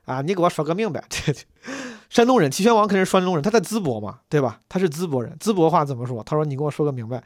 [0.04, 1.02] 啊，你给我说个明白。
[2.08, 4.60] 山东人，齐宣王肯定是山东人，他在淄博嘛，对吧？
[4.68, 6.22] 他是淄博人，淄博话怎么说？
[6.22, 7.22] 他说你给我说个明白。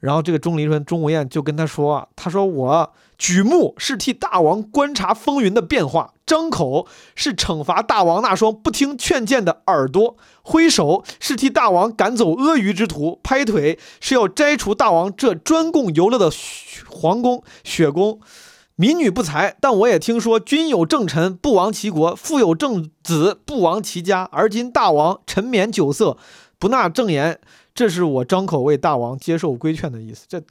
[0.00, 16.30] 然后这个钟离春、钟无艳就跟他说：“他说我举目是替大王观察风云的变化，张口是惩罚大王那双不听劝谏的耳朵，挥手是替大王赶走阿谀之徒，拍腿是要摘除大王这专供游乐的
[16.90, 18.20] 皇宫雪宫。
[18.76, 24.28] 民女不才，但我也听说君有正臣不亡其国，父有正子不亡其家。
[24.30, 26.16] 而今大王沉湎酒色，
[26.58, 27.40] 不纳正言。”
[27.74, 30.24] 这是我张口为大王接受规劝的意思。
[30.26, 30.42] 这，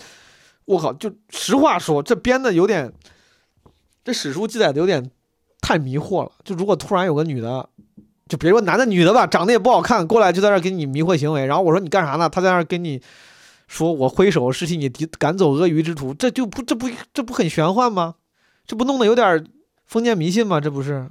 [0.65, 2.93] 我靠，就实话说，这编的有点，
[4.03, 5.09] 这史书记载的有点
[5.59, 6.31] 太迷惑了。
[6.43, 7.67] 就如果突然有个女的，
[8.29, 12.29] 就别说男的女的吧，长得也不好看，过来就在那给你迷惑行为，然后我说你干啥呢？
[12.29, 13.01] 他在那跟你
[13.67, 18.15] 说我挥手是替你敌赶走鳄鱼之徒，这就不这不这不很玄幻吗？
[18.65, 19.45] 这不弄得有点
[19.85, 20.59] 封建迷信吗？
[20.61, 21.09] 这不是？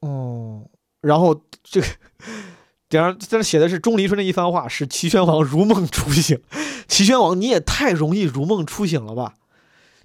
[0.00, 0.68] 哦，
[1.00, 1.86] 然后这个。
[2.90, 6.40] 然后在这写的是钟离春的一番话，使齐宣王如梦初醒。
[6.86, 9.34] 齐宣王，你也太容易如梦初醒了吧？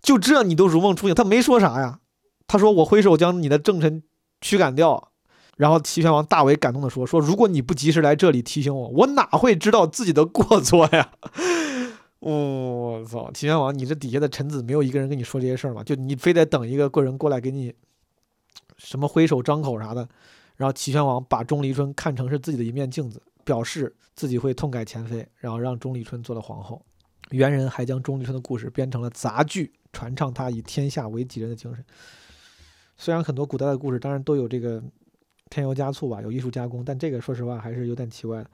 [0.01, 1.13] 就这你都如梦初醒？
[1.13, 1.99] 他没说啥呀？
[2.47, 4.01] 他说我挥手将你的正臣
[4.41, 5.12] 驱赶掉。
[5.59, 11.11] 然后齐宣王大为感动的说：“说如果你不及时来这里提醒我，我哪会知道自己的过错呀？
[12.19, 13.29] ”我操！
[13.33, 15.83] 齐宣王，你这底下的臣子没有一个人跟你说这些事儿吗？
[15.83, 17.73] 就你非得等一个个人过来给你
[18.77, 20.07] 什么挥手张口啥的？
[20.55, 26.81] 然后齐宣王把钟离春看成是自己的一面镜子，表示自己会痛改前非，然后让钟离春做了皇后。
[27.31, 31.83] 元人还将钟离春的故事编成了杂剧，传唱他以天下为己任的精神。
[32.97, 34.81] 虽然很多古代的故事当然都有这个
[35.49, 38.49] 添油加醋吧，有艺术加工，但这个说实话还是有点奇怪的。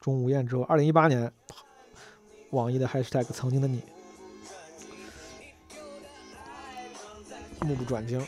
[0.00, 1.32] 钟无艳之后，二零一八年，
[2.50, 3.80] 网易的 hashtag 曾经的你，
[7.62, 8.22] 目不转睛。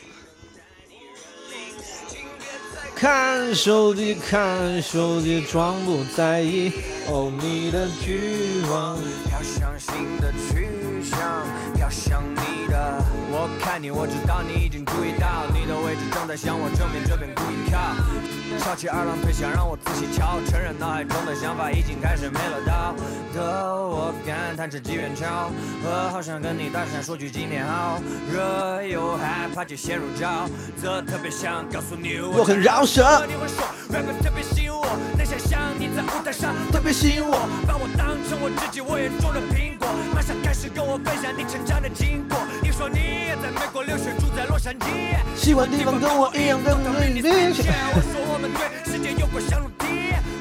[2.95, 6.71] 看手机，看手机，装不在意。
[7.07, 11.45] 哦，你的欲望飘向新的去向，
[11.89, 13.03] 想你的。
[13.29, 18.36] 我看你，我知道你已经注意到，你的位置正在向我正面这边故意靠。
[18.59, 22.95] 翘起二郎腿，想让我仔细瞧，承认脑海中的想法已经开始没了道。
[23.33, 23.41] 的
[23.85, 25.51] 我感叹这机缘巧
[25.83, 27.99] 合，好想跟你搭讪说句今天好。
[28.31, 30.49] 热又害怕就陷入沼
[30.81, 33.25] 泽，特别想告诉你我很饶舌。
[33.27, 34.85] 你会说 rap 特别吸引我，
[35.17, 42.37] 能想象你在舞台上特别吸引我，把我当成我自己我眼中的苹果，马上开始跟我分享你成长的经过。
[42.63, 47.21] 你说你也在美国留学，住在洛杉矶，喜欢地方跟我一样的美丽。
[47.21, 48.67] 我说我。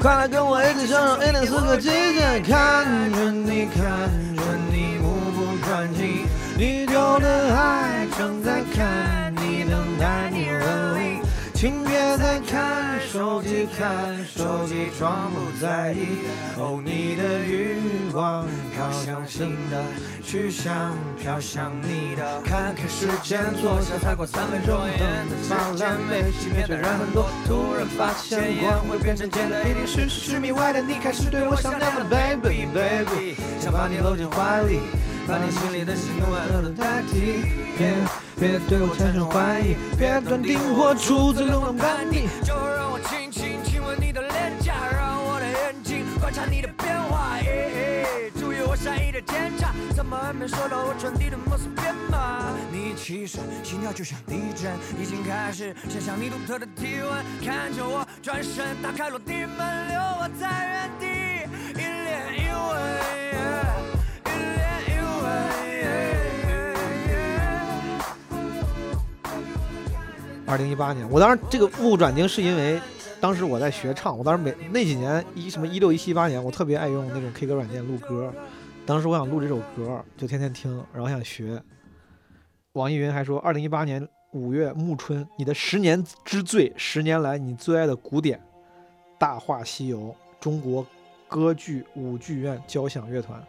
[0.03, 3.83] 快来跟我一起享受一年四个季节，看着你，看
[4.37, 6.27] 着你，目不转睛，
[6.57, 10.96] 你丢的爱正在看你，等待你。
[11.57, 16.19] 请别再看手机，看手机，装不在意。
[16.59, 17.81] 哦，你的余
[18.13, 19.83] 光飘向新的
[20.23, 22.43] 去向，飘向你的。
[22.43, 25.01] 看看时间，坐下才过三分钟，灯
[25.31, 27.27] 的擦亮，被熄灭的人很多。
[27.47, 34.81] 突然发现光会变成简单，一定是十米外的你开始对我想念了，baby baby，想把你搂进怀里。
[35.27, 37.43] 把你心里的喜怒哀乐都代替，
[37.77, 37.93] 别
[38.39, 42.29] 别对我产生怀疑，别断定我出自流浪叛逆。
[42.45, 47.39] 就让我轻轻亲吻你的脸颊，让我的眼睛观察你的变化。
[48.39, 52.47] 注意我善意的检查，怎么还没收到我传递的摩斯编码？
[52.71, 54.71] 你起身，心跳就像地震，
[55.01, 57.25] 已经开始想象你独特的体温。
[57.45, 61.07] 看着我转身，打开落地门，留我在原地，
[61.75, 63.16] 一脸疑问。
[70.47, 72.81] 二零一八年，我当时这个目不转睛是因为
[73.21, 78.33] 当时我在学唱，我当时每那几年一什么一六一七一八年，我特别爱用那种 K 歌软件录歌。
[78.87, 81.61] 当时我想录这首歌，就天天听，然后想学。
[82.75, 88.39] 网易云还说，二零一八年五月暮春，你的十年之最，十年来你最爱的古典
[89.19, 89.99] 《大话西游》，
[90.39, 90.87] 中国
[91.27, 93.43] 歌剧舞剧院交响乐团。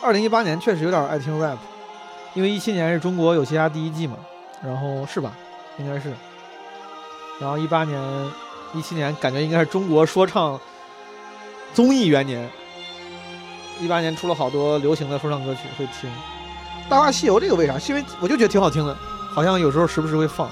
[0.00, 1.58] 二零一八年确实有点爱听 rap，
[2.34, 4.16] 因为一七年是中国有嘻哈第一季嘛，
[4.64, 5.32] 然后是吧？
[5.78, 6.12] 应该是。
[7.40, 8.00] 然后一八年、
[8.74, 10.58] 一七年感觉应该是中国说唱
[11.74, 12.48] 综艺元年。
[13.80, 16.10] 一八年出了好多流行的说唱歌曲，会听
[16.88, 17.78] 《大话西游》这个为啥？
[17.78, 18.96] 是因为我就觉得挺好听的，
[19.32, 20.50] 好像有时候时不时会放。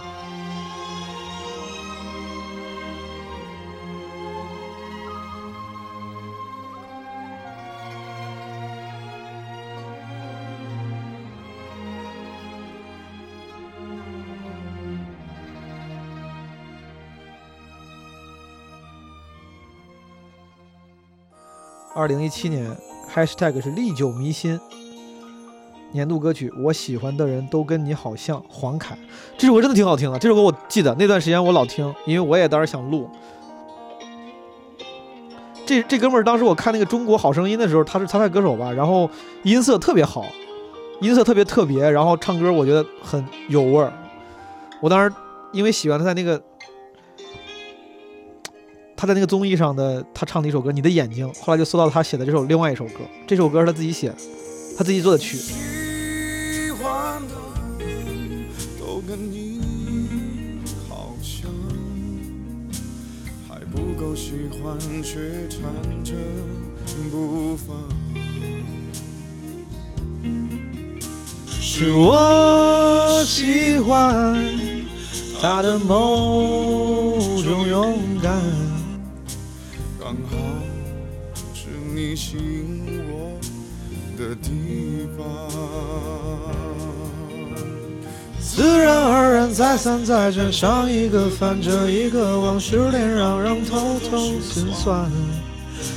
[22.07, 22.65] 二零一七年
[23.13, 24.61] ，#hashtag 是历久弥新。
[25.91, 28.41] 年度歌曲，我喜欢的人都跟你好像。
[28.49, 28.97] 黄凯，
[29.37, 30.17] 这首歌真的挺好听的。
[30.17, 33.11] 这首歌我记得那段时间我老听，因为我也当时想录。
[35.67, 39.11] 这这哥们儿当时我看那个《中国好声音》的时候，他是参赛歌手吧，然后
[39.43, 40.25] 音色特别好，
[41.01, 43.93] 音色特别特别，然后唱歌我觉得很有味儿。
[44.81, 45.13] 我当时
[45.51, 46.41] 因为喜欢他在那个。
[48.97, 54.11] 他在那个综艺上的他唱的一首歌《你的眼睛》，后来就搜到他写的这首另外一首歌，这首歌是他自己写，
[54.79, 55.39] 他自己做的曲。
[71.79, 74.35] 是我喜欢
[75.43, 78.66] 他的某种勇敢。
[82.09, 83.37] 你吸引我
[84.17, 85.27] 的地方，
[88.41, 95.11] 自然而然再三再战，上一个翻着一个往事连嚷嚷，偷偷心酸，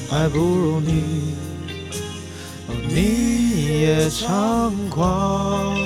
[0.10, 1.36] 还不如你，
[2.88, 5.78] 你也猖狂。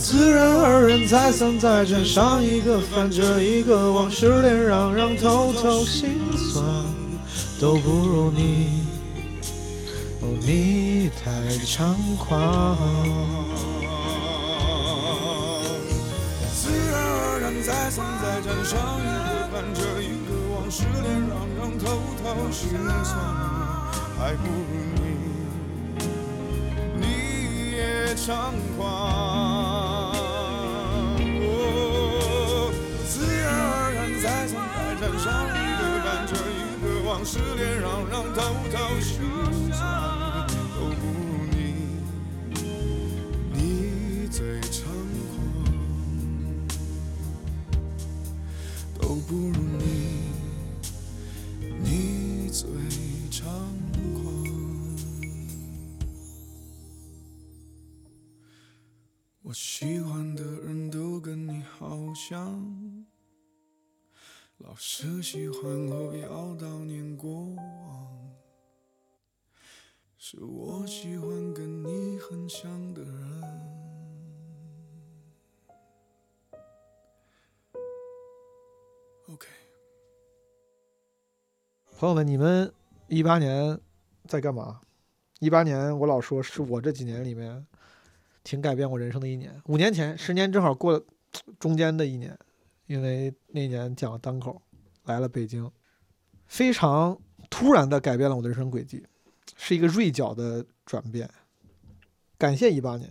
[0.00, 6.08] 自然而然，再三再战，上一个翻着一个，往事连嚷嚷，偷偷心，
[7.64, 8.84] 都不如你，
[10.20, 11.30] 哦，你太
[11.64, 12.76] 猖狂。
[16.52, 21.82] 自然而然，再三再战，上一个翻着一个，往事连嚷嚷，偷
[22.22, 22.68] 偷心
[23.02, 23.16] 酸，
[24.18, 24.52] 还不如
[25.00, 25.06] 你，
[27.00, 27.02] 你
[27.72, 29.63] 也猖狂。
[37.24, 39.18] 一个往事连嚷嚷，偷偷心
[39.72, 41.56] 酸，都不如你，
[43.50, 44.84] 你最猖
[45.30, 45.34] 狂，
[49.00, 49.82] 都不如你，
[51.82, 52.68] 你最
[53.30, 53.42] 猖
[54.12, 54.22] 狂。
[59.40, 62.83] 我喜欢的人都跟你好像。
[64.58, 68.30] 老是喜欢后要悼念过往，
[70.16, 73.42] 是我喜欢跟你很像的人。
[79.28, 79.48] OK，
[81.98, 82.72] 朋友们，你们
[83.08, 83.78] 一八年
[84.26, 84.80] 在干嘛？
[85.40, 87.66] 一八年我老说是我这几年里面
[88.44, 89.60] 挺改变我人生的一年。
[89.66, 91.04] 五年前，十年正好过了
[91.58, 92.38] 中间的一年。
[92.86, 94.60] 因为那年讲单口，
[95.04, 95.70] 来了北京，
[96.46, 97.18] 非常
[97.48, 99.04] 突然的改变了我的人生轨迹，
[99.56, 101.28] 是一个锐角的转变。
[102.36, 103.10] 感谢一八年，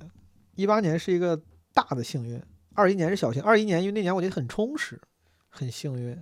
[0.56, 1.42] 一八年是一个
[1.74, 2.42] 大的幸运，
[2.74, 3.42] 二一年是小幸。
[3.42, 5.02] 二一年因为那年我觉得很充实，
[5.50, 6.18] 很幸运。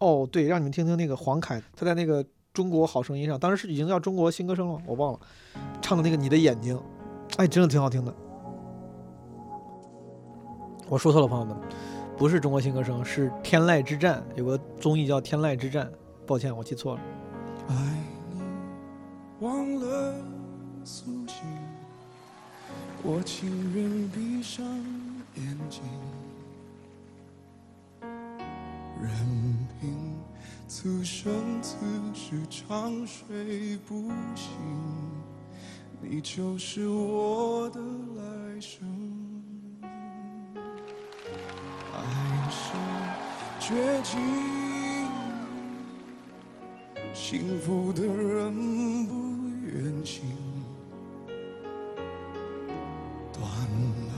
[0.00, 5.20] 哦，对，让你们听听那个黄凯，他在那个《中国好声音》上，当时是已经叫《中国新歌声》了，我忘了，
[5.80, 6.76] 唱的那个《你的眼睛》，
[7.36, 8.14] 哎，真的挺好听的。
[10.88, 11.56] 我说错了，朋友们。
[12.22, 15.86] 不是中国新歌声，是《天籁之战》，有个综艺叫《天籁之战》。
[16.24, 17.00] 抱歉，我记错了。
[17.66, 17.74] 爱
[18.32, 18.40] 你
[19.40, 20.14] 忘了
[20.84, 21.42] 苏醒，
[23.02, 24.64] 我情愿闭上
[25.34, 25.82] 眼睛，
[29.02, 29.10] 任
[29.80, 30.14] 凭
[30.68, 31.74] 此生此
[32.14, 34.52] 世长睡不醒，
[36.00, 39.11] 你就是我的来生。
[42.02, 42.72] 爱是
[43.60, 44.18] 绝境，
[47.14, 49.14] 幸福的人不
[49.66, 50.22] 愿醒。
[53.32, 53.42] 断
[54.08, 54.12] 了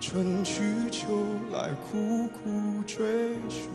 [0.00, 1.06] 春去秋
[1.52, 3.68] 来，苦苦追寻，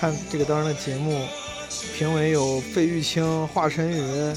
[0.00, 1.26] 看这个当时的节目，
[1.94, 4.34] 评委有费玉清、华晨宇、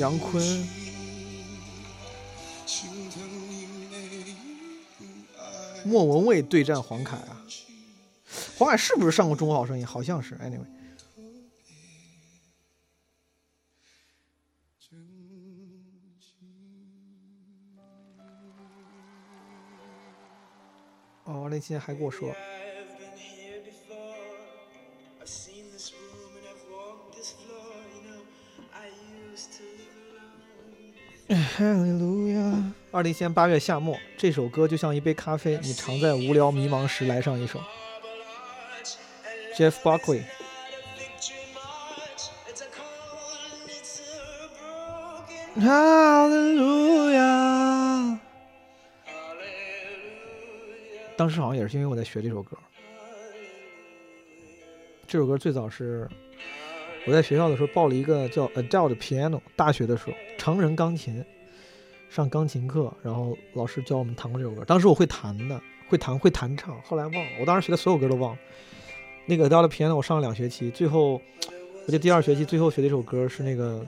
[0.00, 0.66] 杨坤，
[5.84, 7.40] 莫文蔚对战黄凯啊。
[8.58, 9.86] 黄凯是不是上过《中国好声音》？
[9.88, 10.34] 好像是。
[10.38, 10.66] Anyway，
[21.22, 22.34] 哦，那天还跟我说，
[31.28, 37.60] 二零一年八月夏末，这首歌就像一杯咖啡，你常在无聊迷茫时来上一首。
[39.56, 40.22] Jeff broken
[45.56, 47.22] 哈利路亚。
[48.04, 48.18] hallelujah.
[51.16, 52.56] 当时好像也是因为我在学这首歌。
[55.08, 56.08] 这首歌最早是
[57.06, 61.24] 我在学校的时候报了一个叫 Adult Piano，大学的时候成人钢琴，
[62.10, 64.64] 上钢琴课，然后老师教我们弹过这首歌。
[64.64, 68.38] 当时我会弹的，会弹会弹唱，后来忘了，我当时学的所有歌都忘了。
[69.24, 73.86] 那个 Adult Piano 我上了两学期，最后我记得第二学期最后学的一首歌是那个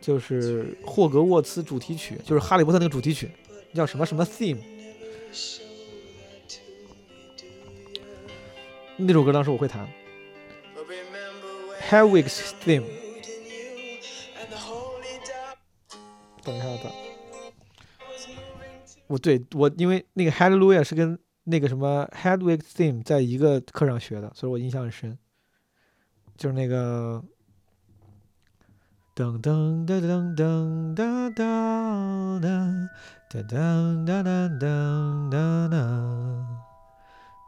[0.00, 3.30] 就是霍格沃茨主题曲，就是哈利波特那个主题曲，
[3.72, 4.58] 叫什么什么 theme。
[8.96, 9.88] 那首歌当时我会弹
[11.90, 12.84] remember when Hedwig's Theme。
[16.42, 16.92] 等一下，等。
[19.08, 25.18] 我对我因为那个 Hallelujah 是跟那个什么 Hedwig's Theme 在一个课上学的，所以我印象很深。
[26.36, 27.22] 就是那个
[29.14, 32.50] 噔噔噔噔噔哒哒哒
[33.30, 33.62] 哒哒
[34.04, 35.76] 哒哒哒哒哒。
[36.50, 36.55] 噔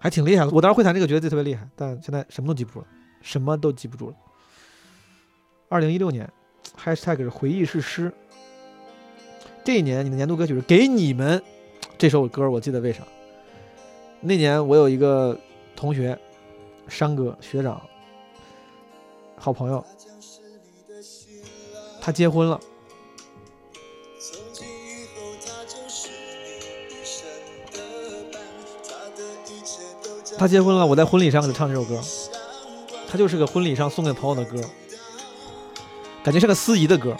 [0.00, 0.50] 还挺厉害的。
[0.50, 2.86] 我当时会弹这个，觉得自己特别厉害，但现在什么都记不住了，
[3.20, 4.16] 什么都记不住了。
[5.68, 6.28] 二零一六年
[6.76, 8.10] ，#hashtag 是回忆是诗。
[9.62, 11.38] 这一年你的年度歌曲是《给你们》
[11.98, 13.02] 这首歌，我记得为啥？
[14.20, 15.38] 那年我有一个
[15.76, 16.18] 同学，
[16.88, 17.80] 山哥学长，
[19.36, 19.84] 好朋友，
[22.00, 22.58] 他结婚了。
[30.40, 32.00] 他结婚了，我在婚礼上给他唱这首歌，
[33.06, 34.58] 他就是个婚礼上送给朋友的歌，
[36.24, 37.14] 感觉像个司仪的歌。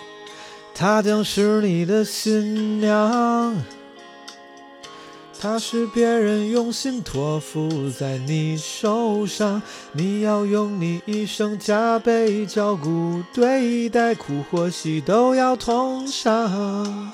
[0.75, 3.55] 她将是你的新娘，
[5.39, 9.61] 她是别人用心托付在你手上，
[9.93, 17.13] 你要用你一生加倍照顾对待，苦或喜都要同享。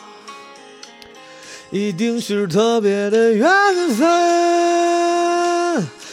[1.72, 3.50] 一定是特别的缘
[3.98, 4.06] 分，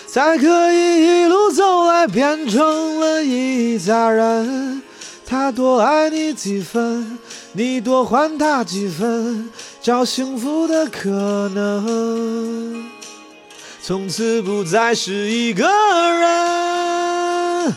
[0.08, 4.82] 才可以一路走来变成了一家人。
[5.26, 7.18] 他多爱你几分，
[7.54, 9.50] 你多还他几分，
[9.82, 11.10] 找幸福的可
[11.56, 12.86] 能。
[13.82, 17.76] 从此不再是一个人，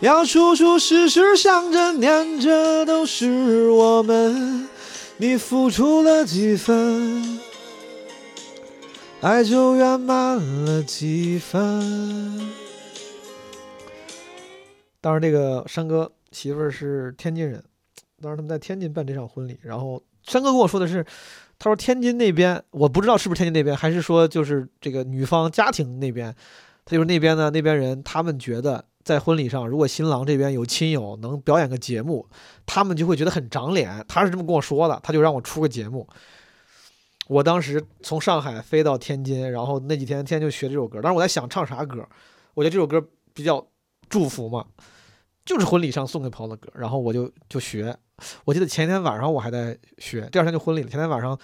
[0.00, 4.66] 要处处时时想着念着都是我们。
[5.18, 7.38] 你付出了几分，
[9.22, 12.40] 爱就圆满了几分。
[15.00, 17.62] 当时这个山哥媳妇儿是天津人，
[18.20, 21.04] 当时他们在天津办这场婚礼，然后山哥跟我说的是，
[21.58, 26.34] 他说天津那边我不知道是不是天津那边，还是说就是这个女方家庭那边，
[26.84, 32.28] 他就是那边呢那边人他们觉得在婚礼上，如果新郎这边有亲友能表演个节目，
[32.66, 34.04] 他们就会觉得很长脸。
[34.06, 36.06] 他是这么跟我说的，他就让我出个节目。
[37.28, 41.00] 我当时从上海飞到天津，然后那几天天天就学这首歌。
[41.00, 42.06] 当时我在想唱啥歌，
[42.54, 43.04] 我觉得这首歌
[43.34, 43.66] 比较
[44.08, 44.64] 祝福嘛，
[45.44, 46.70] 就是婚礼上送给朋友的歌。
[46.74, 47.96] 然后我就就学，
[48.44, 50.88] 我记得前一天晚上我还在学，第二天就婚礼了。
[50.88, 51.36] 前天晚上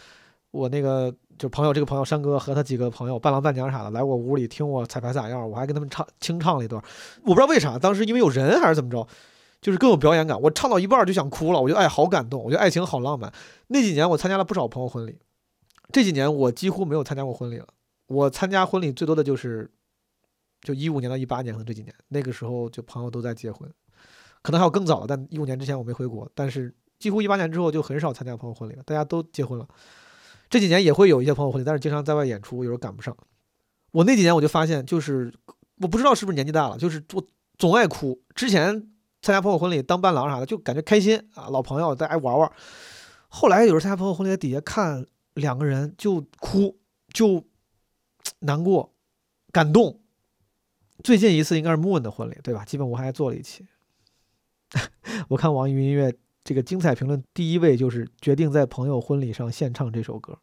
[0.52, 6.80] 我那个就朋友这个朋友山哥和他几个朋友伴郎伴娘啥的来我屋里听我彩排咋样，我还跟他们唱清唱了一段。
[7.22, 9.04] 我不知道为啥，当时因为有人还是怎么着，
[9.60, 10.40] 就是更有表演感。
[10.40, 13.32] 我唱到一半就想哭了，我觉得哎好感动，我觉得爱情好浪漫。
[13.68, 15.18] 那几年我参加了不少朋友婚礼，
[15.90, 17.66] 这几年我几乎没有参加过婚礼了。
[18.06, 19.70] 我参加婚礼最多的就是
[20.60, 23.68] 就一五年到一八年，可能这几年那个时候就朋友都在结婚，
[24.42, 29.66] 可能还有更早的，但一五年之前我没回国，但是几乎一八年之后就很少参加朋友婚礼了，大家都结婚了。
[30.50, 33.16] 这几年也会有一些朋友婚礼，但是经常在外演出，有时候赶不上。
[33.90, 35.32] 我那几年我就发现，就是
[35.78, 37.26] 我不知道是不是年纪大了，就是我
[37.56, 38.20] 总爱哭。
[38.34, 38.72] 之前
[39.22, 42.52] 参加朋友婚礼当伴郎啥的，就感觉开心啊，老朋友大家玩玩。
[43.28, 46.78] 后来有时候参加朋友婚礼，在底下看两个人就哭，
[47.12, 47.44] 就
[48.40, 48.92] 难过、
[49.50, 50.00] 感动。
[51.02, 52.64] 最近一次应该是莫文的婚礼，对吧？
[52.64, 53.66] 基本我还做了一期。
[55.28, 56.14] 我看网易云音乐
[56.44, 60.38] 这个精彩评论，第一位就是决定在朋友婚礼上献唱这首歌。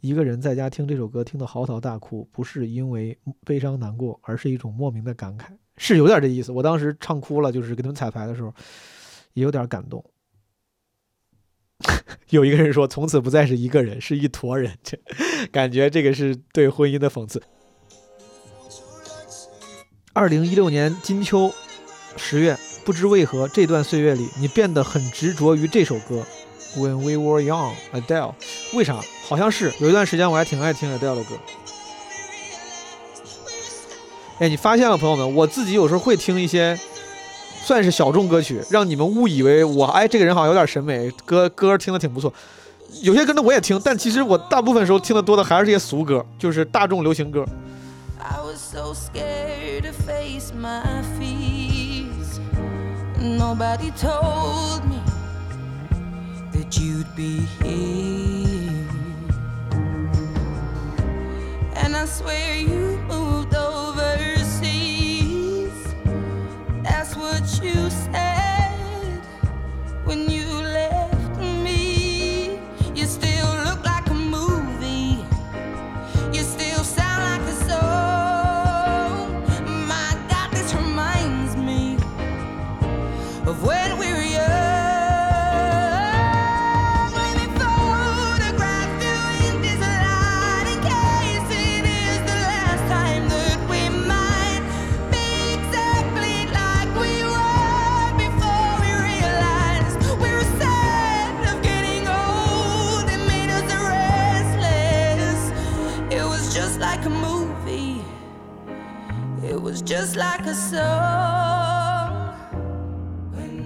[0.00, 6.52] 一个人在家听这首歌，听得嚎啕大哭，不是因为悲伤难过，而是一种莫名的感慨，是有点这意思。
[6.52, 8.54] 我当时唱哭了，就是给他们彩排的时候，
[9.34, 10.04] 也有点感动。
[12.30, 14.76] 有一个人说：“从此不再是一个人，是一坨人。
[14.82, 14.98] ”这
[15.52, 17.42] 感觉这个是对婚姻的讽刺。
[20.12, 21.52] 二零一六年金秋
[22.16, 26.26] 十月，不知为何这段岁月里，你变得很执着于这首歌。
[26.76, 28.34] When we were young, Adele。
[28.74, 29.00] 为啥？
[29.24, 31.38] 好像是有一段时间我还挺爱听 Adele 的歌。
[34.40, 36.78] 哎，你发现了，朋友们，我自己有时候会听一些
[37.64, 42.32] 算是小众歌曲，让你们误以为我哎这个人好像有点审美，歌歌听的挺不错。
[43.02, 47.44] 有些歌呢我也听，但其实我大部分时候听的多的还是这些俗歌，就是大众流行歌。
[48.18, 49.88] I was so scared
[67.62, 69.20] you said
[70.04, 70.37] when you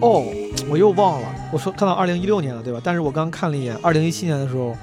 [0.01, 0.25] 哦，
[0.71, 2.81] 我又忘了，我说看到二零一六年了，对吧？
[2.83, 4.75] 但是我刚看了一眼，二零一七年的时候，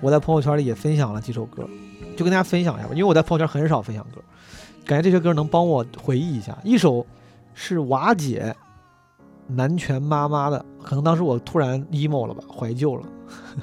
[0.00, 1.68] 我在朋友圈里也分享了几首歌，
[2.16, 2.90] 就跟大家分享一下吧。
[2.92, 4.20] 因为我在朋友圈很少分享歌，
[4.84, 6.56] 感觉这些歌能帮我回忆一下。
[6.64, 7.06] 一首
[7.54, 8.54] 是瓦解
[9.46, 13.06] 南拳妈妈的，可能当时我突然 emo 了吧，怀旧了。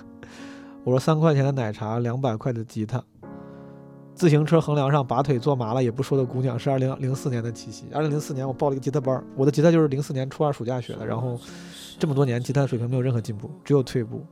[0.85, 3.03] 我说三块钱的奶茶，两百块的吉他，
[4.21, 7.85] 自行车横梁上拔腿坐麻了也不说的姑娘，是二零零四年的七夕。
[7.91, 11.39] 二零零四年我报了一个吉他班，我的吉他就是零四年初二暑假学的，然后
[11.97, 14.23] 这么多年吉他水平没有任何进步，只有退步。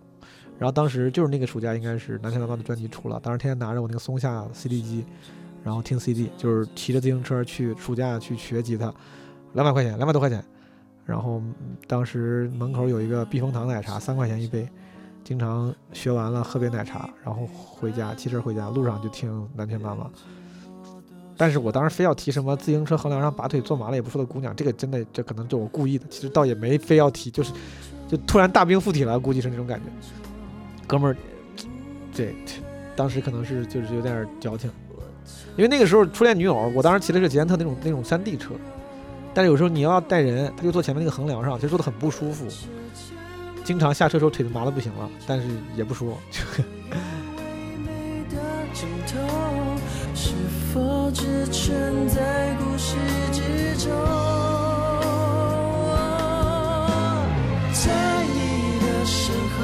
[0.59, 5.03] 然后当时就是那个暑假，应该是南天妈妈的专辑出了，当时天天拿着我那个松下 CD 机，
[5.63, 8.93] 然后听 CD，就是骑着自行车去暑假去学吉他，
[9.53, 10.45] 两百块钱，两百多块钱。
[11.03, 11.41] 然后
[11.87, 14.69] 当时门口有一个避风塘奶茶，三块钱一杯，
[15.29, 20.09] 经常学完了喝杯奶茶，然后回家骑车回家，路上就听南拳妈妈。
[21.37, 27.53] 但是我当时非要提什么自行车横梁上拔腿坐麻了也不说的姑娘，这个真的这可能就我故意的，其实倒也没非要提，就是
[28.07, 29.85] 就突然大兵附体了，估计是那种感觉。
[30.87, 31.15] 哥们儿，
[32.11, 32.33] 这
[32.95, 34.67] 当时可能是就是有点矫情，
[35.55, 38.55] 因为那个时候初恋女友，我当时骑的是捷安特那种那种山地车，
[39.31, 42.47] 但是有时候你要带人，他就坐前面那个横梁上，其实坐的很不舒服，
[43.69, 46.17] 经常下车时候腿都麻的不行了，但是也不说。
[47.85, 47.91] 美
[48.31, 48.41] 的
[48.73, 49.13] 尽头，
[50.15, 50.31] 是
[50.73, 52.95] 否只存在故事
[53.31, 53.91] 之中？
[57.71, 57.93] 在
[58.33, 59.61] 你的身后，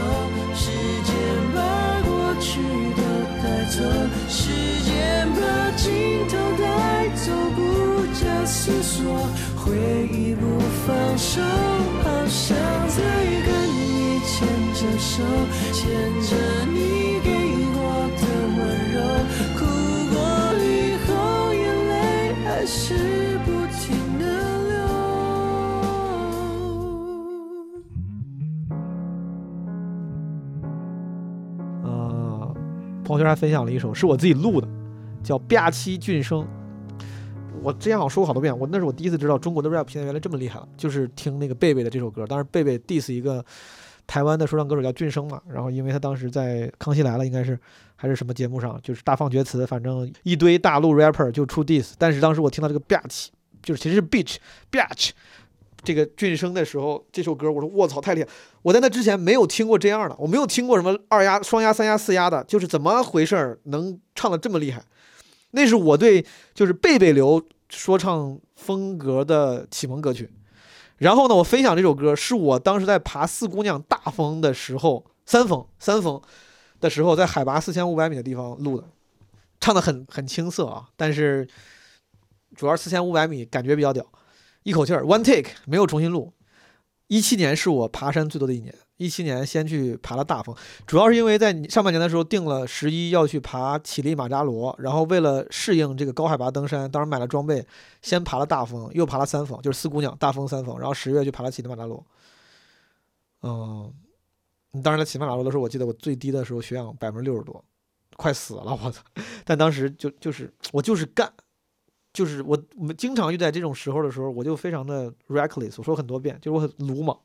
[0.54, 0.70] 时
[1.02, 1.12] 间
[1.56, 1.58] 把
[2.06, 2.62] 过去
[2.96, 3.02] 都
[3.42, 3.82] 带走，
[4.30, 4.54] 时
[4.84, 5.42] 间把
[5.76, 5.84] 尽
[6.28, 9.74] 头带走，不假思索，回
[10.14, 11.42] 忆不放手，
[12.04, 12.56] 好想
[12.88, 13.02] 再
[13.48, 13.65] 跟
[14.86, 15.24] 着手，
[15.74, 15.84] 牵
[16.22, 16.36] 着
[16.72, 17.30] 你给
[17.74, 17.80] 过
[18.16, 18.22] 的
[18.56, 18.60] 温
[18.94, 18.98] 柔，
[19.58, 19.60] 哭
[20.12, 20.16] 过
[20.62, 20.64] 以
[21.06, 21.10] 后，
[21.54, 21.92] 眼泪
[22.46, 23.84] 还是不停
[24.20, 24.24] 的
[24.70, 24.74] 流。
[31.84, 32.56] 呃，
[33.04, 34.68] 朋友圈还分享了一首是我自己录的，
[35.24, 36.42] 叫《吧唧俊生》。
[37.64, 42.28] 我之前好像说过好多遍，我那是我第一次知道中国的 rap 现在原来这么厉害了，就是听那个贝贝的这首歌。
[42.28, 43.44] 当时贝贝 diss 一个
[44.08, 47.60] 台湾的说唱歌手叫俊生嘛，然后因为他当时在《康熙来了》应该是
[47.96, 51.94] 还是什么节目上，就是大放厥词，反正一堆大陆 rapper 就出 diss。
[51.98, 53.28] 但是当时我听到这个 bitch，，
[53.64, 54.36] 就是其实是 bitch
[54.72, 55.12] bitch
[55.84, 58.30] 这个俊生的时候，这首歌我说卧槽太厉害！
[58.62, 64.84] 我在那之前没有听过这样的，我没有听过什么二压、双压、三压、四压的，就是怎么回事儿能唱的这么厉害？
[65.52, 70.30] 那是我对就是贝贝流说唱风格的启蒙歌曲。
[70.98, 76.22] 然后呢，我分享这首歌是我当时在爬四姑娘大峰的时候，三峰三峰
[76.80, 78.88] 的时候，在海拔四千五百米的地方录的，
[79.60, 81.48] 唱的很很青涩啊，但是
[82.56, 84.06] 主要四千五百米感觉比较屌，
[84.64, 86.34] 一口气儿 one take 没有重新录。
[87.08, 90.56] 一七年是我爬山最多的一年，一七年先去爬了大峰，
[90.88, 97.66] 主要是因为在上半年的时候定了十一要去爬乞力马扎罗，然后为了适应这个高海拔登山，当时买了装备，
[98.02, 102.06] 先爬了大峰，又爬了三峰，就是四姑娘大峰三峰，然后十月去爬了乞力马扎罗。
[103.42, 103.94] 嗯，
[104.82, 107.62] 当时在，乞力马扎罗的时候，我记得我最低的时候血氧百分之六十多，
[108.16, 109.04] 快死了，我操！
[109.44, 111.30] 但当时就就是我就是干，
[112.14, 117.20] 就是我我们经常遇在这种时候的时候，我就非常的 reckless，我说很多遍，就是我很鲁莽。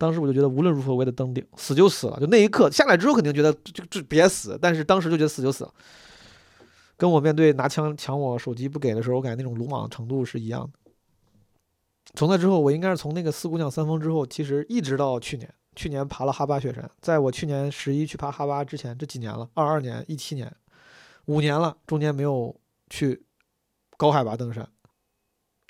[0.00, 2.18] 当时我就觉得无论如何我也得登顶，死就死了。
[2.18, 5.74] 就那一刻下来之后，肯定觉得就就别死，但是当时就觉得死就死了。
[6.96, 10.90] 跟我面对拿枪抢我手机不给的时候，我感觉那种鲁莽程度是一样的。
[12.14, 16.90] 从那之后，我应该是从那个四姑娘三峰之后，其实一直到去年，去年爬了哈巴雪山。
[17.02, 20.50] 在我去年十一去爬哈巴之前，这几年了，二二年、一七年，
[21.26, 23.22] 五年了，中间没有去
[23.98, 24.66] 高海拔登山。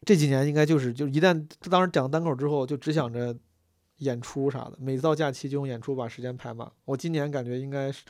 [0.07, 3.37] 这几年应该就是就一旦当时讲单口之后，就只想着
[4.01, 6.70] 演出啥的，每到假期就用演出把时间排满。
[6.84, 8.05] 我今年感觉应该是，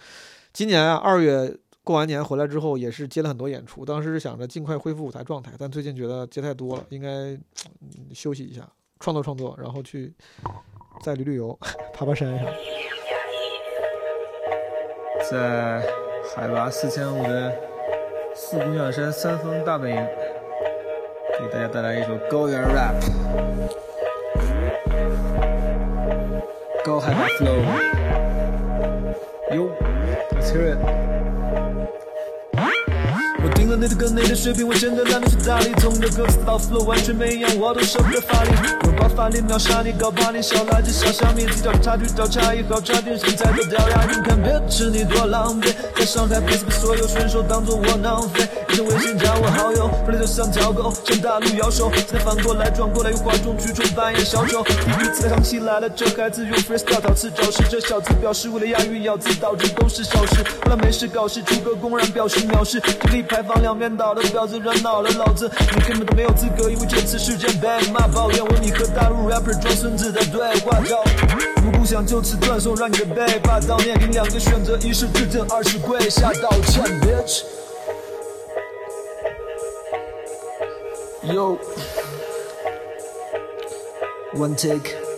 [0.52, 3.84] 今年啊二月过完年回来之后，也是接了很多演出。
[3.84, 7.38] 当时是想着尽快恢复舞台状态，但最近觉得接太多了，应该、
[8.14, 8.68] 休息一下，
[8.98, 10.12] 创作创作，然后去
[11.02, 11.58] 再旅旅游，
[11.92, 12.44] 爬爬山啥。
[15.30, 15.82] 在
[16.34, 17.52] 海拔四千五的
[18.34, 19.96] 四姑娘山三峰大本营，
[21.38, 22.94] 给大家带来一首高原 rap，
[26.90, 27.60] Girl have That Flow.
[29.54, 29.76] Yo,
[30.32, 31.09] let's hear it.
[33.70, 35.70] 了你的歌，你的水平，我真的懒得去搭理。
[35.78, 38.50] 从这歌词到 flow 完全没一样，我都舍不得发力。
[38.82, 44.04] 用爆发力秒杀你，搞把你小垃圾小虾米，计较差距找差异，好差点身材都掉牙。
[44.10, 48.48] 你看别吃你多狼狈，在上台 b 被所有选手当做窝囊废。
[48.70, 54.64] 一生微信加我好友，本来就像条狗，向大陆摇手，现在反过来转过来，用哗众取宠扮演小丑。
[54.64, 60.42] 第一次唱起来了，这孩子用 freestyle 陶瓷找事，这小子表示为了押韵咬字，导致都是小事。
[60.64, 71.02] 后来没事搞事，出个公然表示藐视，这里排放两边倒的婊子惹恼了老子，你根本都没有资格，因为这次事件被骂抱怨，为你和大陆 rapper 装孙子的对话照。
[71.62, 77.42] 如不想就此断送，让你的背霸道面临两个选择，一是致敬，二是跪下道歉，bitch。
[81.22, 81.58] Yo,
[84.34, 85.09] one take.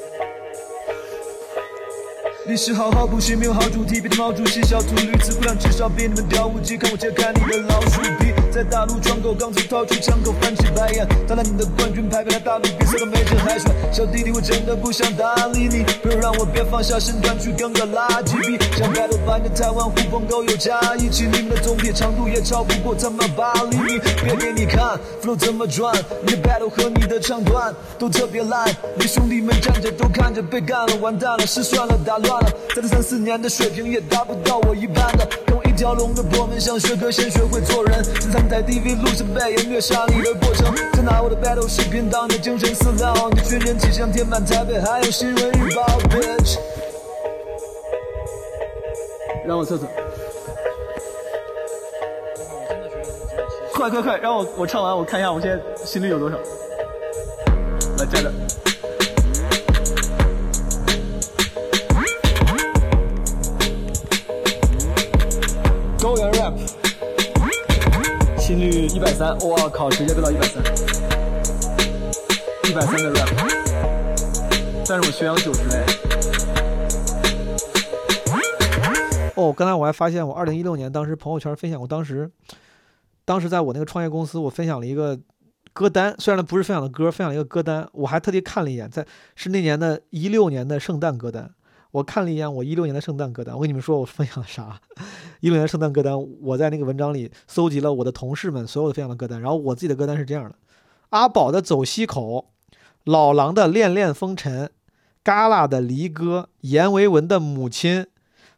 [2.47, 6.77] 历史好好补习，没有好主题，别的毛主席小秃驴，词库量至少比你们屌无极。
[6.77, 13.71] 看我揭开你的老鼠皮，在大陆窗口刚才掏出枪口，翻起白眼，打烂你的冠军牌，被他大陆比赛都没这海选。
[13.93, 18.59] 小弟弟，我真的不想搭理你，不要让我别放下身段去跟个垃圾比。
[18.77, 24.01] 想 battle 翻的台湾狐朋狗友加一起，你们的总体长度也超不过他妈八厘米。
[24.25, 25.95] 别给你看 flow 怎么转，
[26.27, 28.69] 你的 battle 和你的唱段都特别烂，
[28.99, 35.27] 你兄弟们站着都看着被干了，完蛋了，失算了，打乱了，在这三四年的水平也达不到我一般的。
[35.47, 38.03] 跟我一条龙的破门，想学歌先学会做人。
[38.03, 40.75] 在三台 DV 录着背，也虐杀你的过程。
[40.93, 46.59] 再拿我的 battle 视频当你的精神饲料，你的群人气象填满台北，还有新闻日报，bitch。
[49.47, 49.87] 让我测测。
[53.75, 56.37] 快快快，让我我唱完，我看一下我现在心率有多少。
[57.99, 58.31] 来，站着。
[69.23, 70.61] 三，我靠，直接飙到一百三，
[72.69, 73.29] 一百三的 rap，
[74.85, 75.87] 但是我血氧九十哎。
[79.37, 82.29] 哦，刚才我还发现，我二零一六年当时朋友圈分享过，当时，
[83.25, 85.17] 当时在我那个创业公司，我分享了一个
[85.73, 89.07] 歌单，虽然不是分享的歌，分享了一个歌单，我还特地看了一眼，在
[89.37, 91.49] 是那年的一六年的圣诞歌单，
[91.93, 94.81] 我看了一眼我一六年的圣诞歌单，我跟你们说我分享了啥？
[95.41, 100.57] 一六年的圣诞歌单，我在那个文章里搜集了我的同事们所有的分享的歌单，然后我自己的歌单是这样的：
[101.11, 102.47] 阿宝的《走西口》，
[103.05, 104.67] 老狼的《恋恋风尘》，
[105.23, 108.03] 嘎啦的《离歌》，阎维文的《母亲》。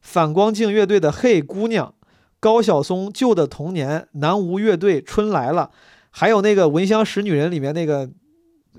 [0.00, 1.94] 反光镜乐队的《嘿姑娘》，
[2.38, 5.70] 高晓松《旧的童年》，南无乐队《春来了》，
[6.10, 8.08] 还有那个《闻香识女人》里面那个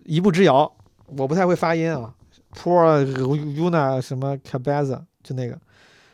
[0.05, 0.71] 一步之遥，
[1.17, 2.13] 我不太会发音啊
[2.55, 5.59] ，Poor Una 什么 Cabeza 就那个，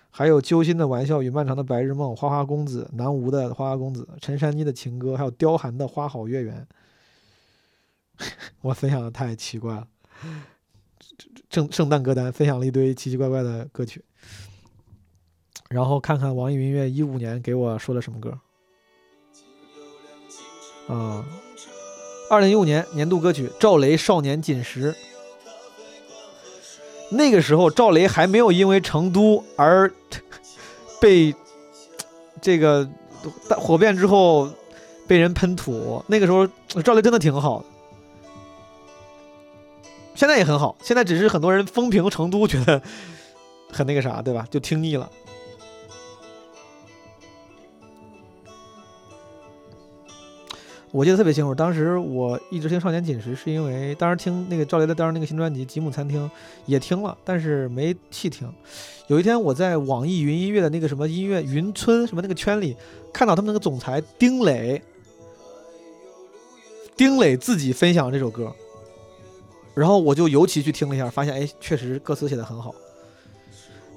[0.09, 6.67] 还有揪心的玩笑与漫长的白日梦，花花公子，南无的花花公子，陈珊妮的情歌，还有刁寒的花好月圆。
[8.61, 9.87] 我分享的太奇怪了，
[11.49, 14.03] 圣圣诞歌单分享了一堆奇奇怪怪的歌曲。
[15.69, 18.37] 然后看看网易云音乐一五年给我说了什么歌。
[20.87, 21.25] 啊，
[22.29, 24.91] 二零一五年年度歌曲赵雷《少年锦时》。
[27.11, 29.91] 那个时候赵雷还没有因为成都而
[30.99, 31.35] 被
[32.41, 32.89] 这个
[33.57, 34.49] 火遍之后
[35.07, 36.03] 被人喷吐。
[36.07, 36.47] 那个时候
[36.83, 37.65] 赵雷真的挺好的，
[40.15, 40.75] 现在也很好。
[40.81, 42.81] 现在只是很多人风评成都觉得
[43.71, 44.47] 很那个啥，对吧？
[44.49, 45.09] 就听腻了。
[50.93, 56.25] 我记得特别清楚，当时我一直听《少年锦时》，是因为当时听那个赵雷的当时那个新专辑《吉姆餐厅》
[56.65, 58.51] 也听了，但是没细听。
[59.07, 62.75] 有一天我在网易云音乐的那个什么音乐云村什么那个圈里，
[63.13, 64.81] 看到他们那个总裁丁磊，
[66.97, 68.53] 丁磊自己分享这首歌，
[69.73, 72.75] 然后我就尤其去听了一下，发现哎，确实歌词写的很好。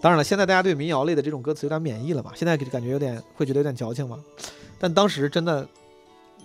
[0.01, 4.23] 当然了，现在大家对民谣类的这种歌词有点免疫了嘛，现在感觉有点会觉得有点矫情嘛，
[4.79, 5.69] 但当时真的。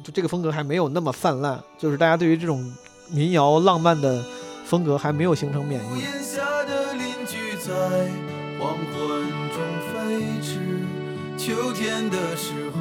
[0.03, 2.73] 就这个风格还没有那么泛滥，就是大家对于这种
[3.09, 4.23] 民谣浪漫的
[4.65, 5.99] 风格还没有形成免疫。
[5.99, 7.71] 檐下的邻居在
[8.57, 8.97] 黄昏
[9.51, 9.59] 中
[9.91, 9.93] 飞
[10.41, 10.59] 驰，
[11.37, 12.79] 秋天的时候，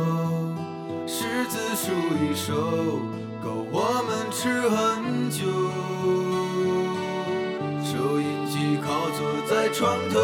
[1.07, 1.93] 柿子树
[2.23, 2.55] 一手，
[3.43, 5.43] 够我们吃很久。
[7.83, 10.21] 收音机靠坐在床头，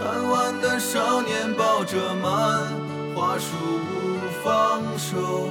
[0.00, 2.72] 贪玩的少年抱着满
[3.14, 3.46] 花束。
[4.42, 5.48] 放手，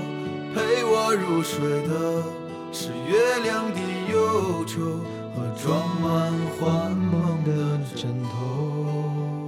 [0.54, 2.24] 陪我入睡的
[2.72, 3.80] 是月亮的
[4.12, 5.00] 忧愁
[5.36, 9.44] 和装满幻梦的枕头。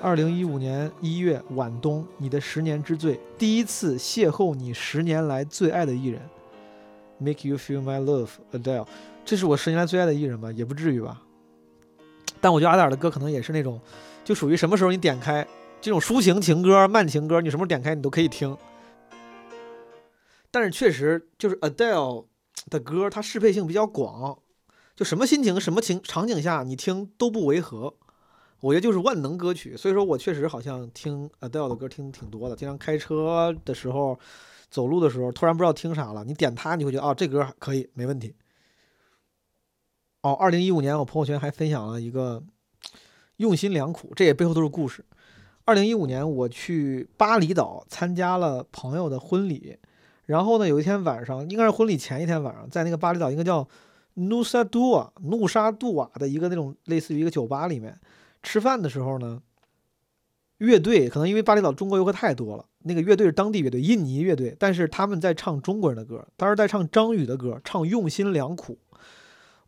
[0.00, 6.20] 二零一五年一月晚冬，你的十年之最，第一次邂逅你十年来最爱的艺人
[7.18, 8.86] ，Make you feel my love, Adele。
[9.24, 10.50] 这是我十年来最爱的艺人吗？
[10.50, 11.22] 也不至于吧。
[12.40, 13.80] 但我觉得阿黛尔的歌可能也是那种，
[14.24, 15.46] 就属于什么时候你点开。
[15.82, 18.56] 这种抒情情歌、慢情歌，你什么时候点开你都可以听。
[20.48, 22.26] 但是确实就是 Adele
[22.70, 24.38] 的歌，它适配性比较广，
[24.94, 27.96] 就什么心情、什么情场景下你听都不违和。
[28.60, 34.16] 我觉得就是万能歌曲，所以说我确实好像听 Adele 的歌听挺多的，经常开车的时候、
[34.70, 38.36] 走路的时候，突然不知道听啥了，你点它，你会觉得哦，这歌可以，没问题。
[40.20, 42.40] 哦，二零一五年我朋友圈还分享了一个
[43.38, 45.04] 用心良苦，这也背后都是故事。
[45.64, 49.78] 二零一五年，我去巴厘岛参加了朋友的婚礼，
[50.26, 53.66] 然后呢，有一天晚上，应该是婚礼前一天晚上，在那个巴厘岛应该叫
[54.14, 57.96] 努萨杜瓦努沙杜瓦的一个那种类似于一个酒吧里面
[58.42, 59.40] 吃饭的时候呢，
[60.58, 68.78] 乐队可能因为巴厘岛中国游客太多了，那个乐队是当地乐队，印尼乐队，但是他们在唱中国人的歌，当时在唱张宇的歌，唱《用心良苦》，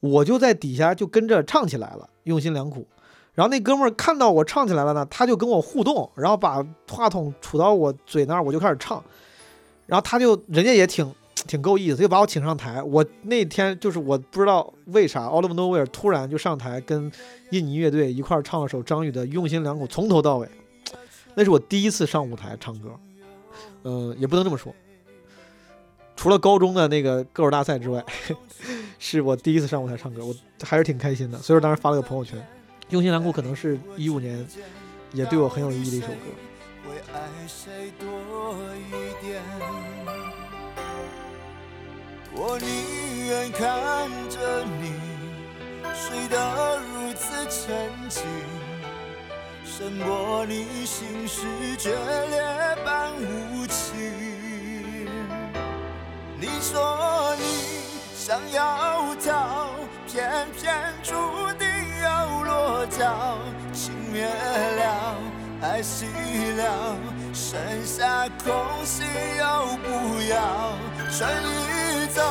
[0.00, 2.88] 我就在底下就跟着唱起来了，《用心良苦》。
[3.34, 9.02] 然后那哥们儿看到我唱起来了呢，他就跟我互动，然后把话筒杵到我嘴那儿，我就开始唱。
[9.86, 11.12] 然后他就人家也挺
[11.46, 12.82] 挺够意思，就把我请上台。
[12.82, 17.10] 我那天就是我不知道为啥，out of nowhere 突然就上台跟
[17.50, 20.48] 印尼乐队一块儿唱了首张宇的《用心良苦》，从头到尾。
[21.34, 22.90] 那是我第一次上舞台唱歌，
[23.82, 24.72] 嗯、也不能这么说。
[26.16, 28.02] 除了高中的那个歌手大赛之外，
[29.00, 31.36] 是我第一次上舞台唱歌，我还是挺开心的。
[31.38, 32.38] 所以说当时发了个朋友圈，
[32.94, 34.46] 《用心良苦》可能是一五年
[35.12, 36.14] 也对我很有意义的一首歌。
[36.86, 37.18] 会爱
[37.48, 38.54] 谁多
[38.88, 39.42] 一点？
[42.32, 44.92] 我宁愿看着你
[45.92, 48.22] 睡得如此沉静，
[49.64, 51.90] 胜过你心事决
[52.30, 52.40] 裂
[52.84, 53.90] 般无情。
[56.38, 57.42] 你说你
[58.14, 59.70] 想要逃，
[60.06, 61.12] 偏偏注
[61.58, 61.63] 定
[62.64, 63.36] 要落脚，
[63.74, 65.16] 情灭了，
[65.60, 66.06] 爱熄
[66.56, 66.96] 了，
[67.34, 68.54] 剩下空
[68.84, 69.06] 心
[69.38, 69.44] 又
[69.82, 70.72] 不要。
[71.10, 72.22] 春已走，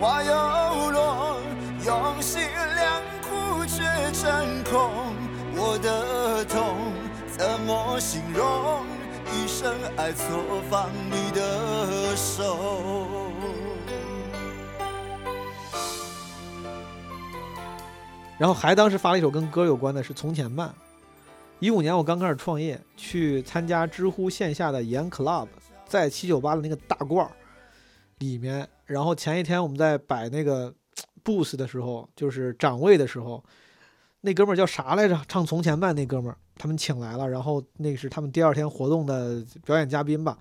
[0.00, 1.36] 花又落，
[1.84, 2.40] 用心
[2.74, 3.82] 良苦却
[4.12, 4.90] 成空。
[5.54, 6.74] 我的痛
[7.36, 8.86] 怎么形容？
[9.32, 10.24] 一生爱错
[10.70, 13.09] 放你的手。
[18.40, 20.66] 然后还当时发了一首跟歌有关的，是《从前慢》。
[21.58, 25.46] 一五年我刚开始创业，去参加知乎线下的研 club，
[25.86, 27.30] 在七九八的那个大罐儿
[28.20, 28.66] 里面。
[28.86, 30.72] 然后前一天我们在摆那个
[31.22, 33.44] booth 的时候，就是展位的时候，
[34.22, 35.20] 那哥们儿叫啥来着？
[35.28, 40.38] 唱《从前慢》那哥们儿，他们请来了，然后那是他们第二天活动的表演嘉宾吧，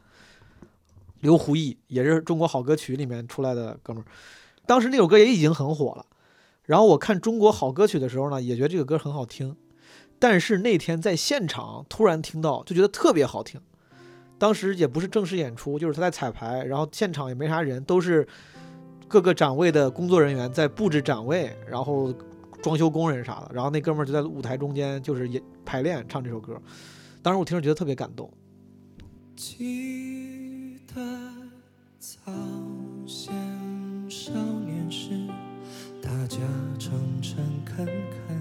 [1.19, 4.05] 刘胡毅，也是中国好歌曲里面出来的哥们儿。
[4.65, 6.05] 当时那首歌也已经很火了。
[6.69, 9.55] 然后我看中国好歌曲的时候呢，也觉得这个歌很好听，
[10.19, 13.59] 但是那天在现场突然听到，就觉得特别好听。
[14.37, 18.27] 当时也不是正式演出，就是他在彩排，然后现场也没啥人，都是
[19.07, 22.13] 各个展位的工作人员在布置展位，然后
[22.61, 23.49] 装修工人啥的。
[23.51, 26.55] 然后那哥们儿就在舞台中间，就是也排练唱这首歌。
[27.23, 28.31] 当时我听着觉得特别感动。
[29.35, 31.01] 记得
[31.97, 32.31] 早
[33.07, 33.33] 先
[34.07, 34.58] 生，
[36.29, 36.37] 家
[36.77, 38.39] 诚诚恳恳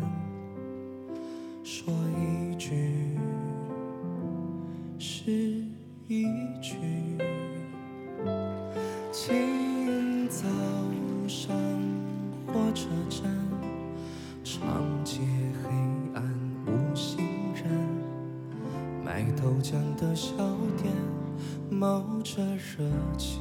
[1.64, 3.16] 说一句
[4.98, 5.32] 是
[6.06, 6.24] 一
[6.60, 6.76] 句。
[9.10, 10.44] 清早
[11.26, 11.56] 上
[12.46, 13.34] 火车站，
[14.44, 15.20] 长街
[15.62, 15.70] 黑
[16.14, 16.22] 暗
[16.66, 17.24] 无行
[17.54, 17.64] 人。
[19.02, 20.36] 卖豆浆的小
[20.76, 20.92] 店
[21.70, 22.84] 冒着热
[23.16, 23.40] 气。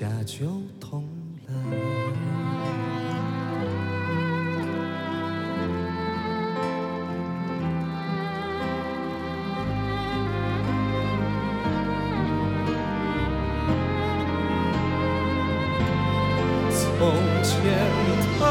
[0.00, 0.46] 人家就
[0.78, 1.02] 痛
[1.46, 1.52] 了。
[16.70, 17.52] 从前
[18.38, 18.42] 的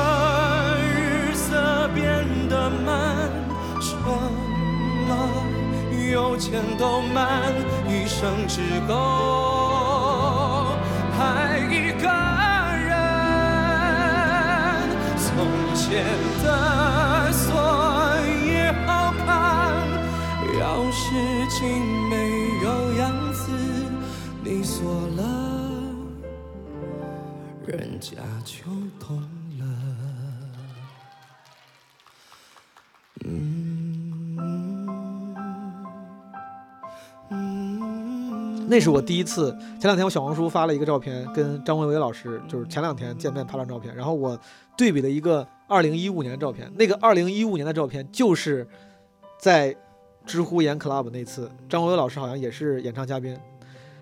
[0.81, 3.31] 日色变得慢，
[3.79, 3.87] 车
[5.07, 5.09] 马
[6.11, 7.53] 邮件都慢，
[7.87, 8.93] 一生只够
[15.89, 16.03] 前
[16.43, 17.55] 的锁
[18.45, 19.87] 也好看，
[20.59, 21.63] 钥匙竟
[22.09, 23.49] 没有样子，
[24.43, 25.23] 你锁了。
[27.65, 28.65] 人家就
[28.99, 29.21] 懂
[29.59, 29.65] 了。
[33.23, 33.47] 嗯
[38.69, 39.57] 那是我第一次。
[39.79, 44.37] 前两天我小红书发了一个照片，跟张维维老师就是前两天见面拍了张照片，然后我
[44.77, 48.67] 对比了一个2015年的照片，那个2015年的照片就是
[49.39, 49.75] 在
[50.25, 53.37] 知乎演 club 那次，张维维老师好像也是演唱嘉宾，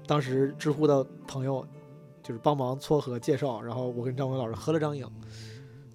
[0.08, 1.66] 当时知乎的朋友
[2.24, 5.08] 就是帮忙撮合介绍，然后我跟张伟老师合了张影，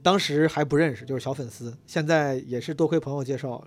[0.03, 3.63] 当时还不认识，就是小粉丝，现在也是多亏朋友介绍，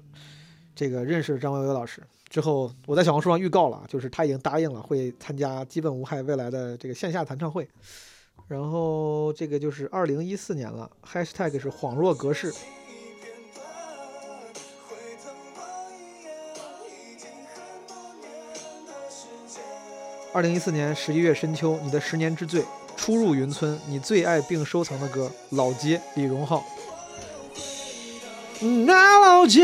[0.75, 2.01] 这个认识张伟伟老师。
[2.29, 7.69] 之后，我在小红书上预告了，就是他已经答应了会参加基本无害未来的这个线下弹唱会，
[8.47, 12.53] 然后这个就是二零一四年了，#hashtag 是恍若隔世。
[20.33, 22.63] 二零一四年十一月深秋，你的十年之最，
[22.97, 26.63] 初入云村，你最爱并收藏的歌，《老街》，李荣浩。
[28.87, 29.61] 那老街，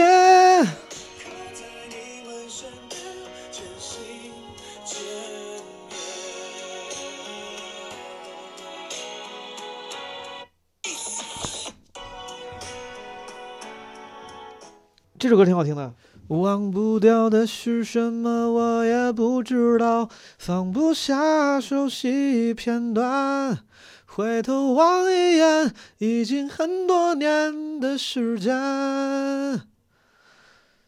[15.20, 15.94] 这首歌挺好听的。
[16.30, 20.10] 忘不掉的是什么，我也不知道。
[20.38, 23.66] 放不下熟悉片段，
[24.06, 29.62] 回头望一眼，已经很多年的时间。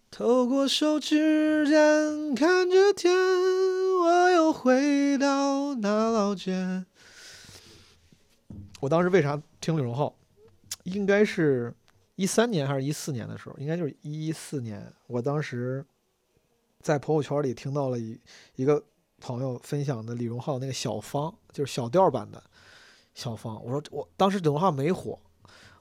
[0.10, 6.86] 透过手指间看着天，我又回到那老街。
[8.80, 10.16] 我当时为啥听李荣浩？
[10.84, 11.74] 应该是
[12.22, 14.86] 一三年还是一四年的时候，应该就是一四年。
[15.08, 15.84] 我当时
[16.80, 18.16] 在朋友圈里听到了一
[18.58, 18.84] 一个
[19.20, 22.44] 朋友分享的李荣浩那个小芳，就是小调版的
[23.16, 23.60] 小芳。
[23.64, 25.18] 我说我当时李荣浩没火，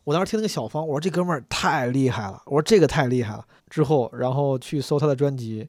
[0.05, 3.47] 我当时听那个小芳，我说这哥们儿太厉害了，我说这个太厉害了。
[3.69, 5.69] 之后然后去搜他的专辑，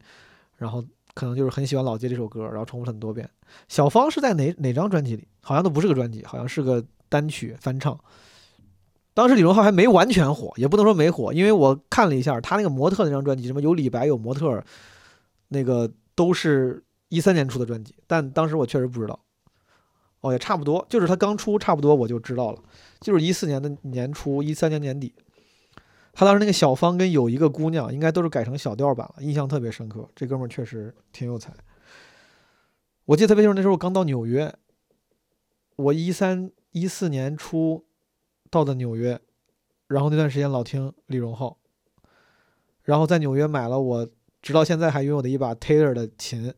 [0.55, 0.81] 然后
[1.13, 3.29] 可能就是很喜欢《老街》这首歌，然后重复很多遍。
[3.67, 5.27] 小芳是在哪哪张专辑里？
[5.41, 7.99] 好像都不是个专辑，好像是个单曲翻唱。
[9.13, 14.63] 当时李荣浩还没完全火，也不能说没火，因为我看了一下他那个模特那张专辑，什么有李白有模特，
[15.49, 19.19] 那个都是一三年出的专辑，但当时我确实不知道。
[20.21, 22.59] 哦，也差不多，就是他刚出，差不多我就知道了，
[23.01, 25.13] 就是一四年的年初，一三年年底。
[26.13, 30.07] 他当时那个小芳跟有一个姑娘，应该都是改成小调版了，印象特别深刻。
[30.15, 31.51] 这哥们儿确实挺有才。
[33.05, 34.53] 我记得特别清楚，那时候我刚到纽约，
[35.75, 37.83] 我一三一四年初。
[38.51, 39.19] 到的纽约，
[39.87, 41.57] 然后那段时间老听李荣浩，
[42.83, 44.07] 然后在纽约买了我
[44.41, 46.53] 直到现在还拥有的一把 Taylor 的琴。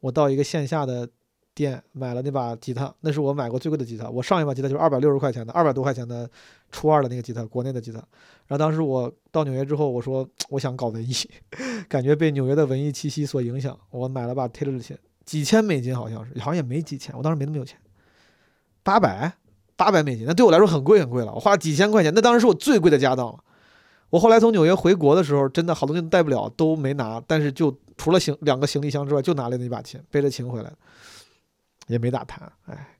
[0.00, 1.08] 我到一个线下的
[1.54, 4.10] 店买了那把吉他，那是我买过最贵的吉他。
[4.10, 6.28] 我上一把吉他就是二百六十块钱的，二百多块钱的
[6.70, 7.98] 初二的那个吉他，国内的吉他。
[8.46, 11.14] 然后当时我到纽约之后，我说我想搞文艺，
[11.88, 17.78] 感觉被纽约的文艺气息所影响，我买了把 Taylor 的琴，几千美金好像是，好像也没几千，我当时没那么有钱，
[18.82, 19.32] 八百。
[19.76, 21.32] 八百美金，那对我来说很贵很贵了。
[21.32, 23.38] 我花了几千块钱，那当时是我最贵的家当了。
[24.10, 27.20] 我后来从纽约回国的时候，真的好多东西带不了，都没拿。
[27.26, 30.72] 但是就除了行两个行李箱之外，就拿了那把琴，背着琴回来，
[31.88, 32.52] 也没咋弹。
[32.66, 32.98] 哎，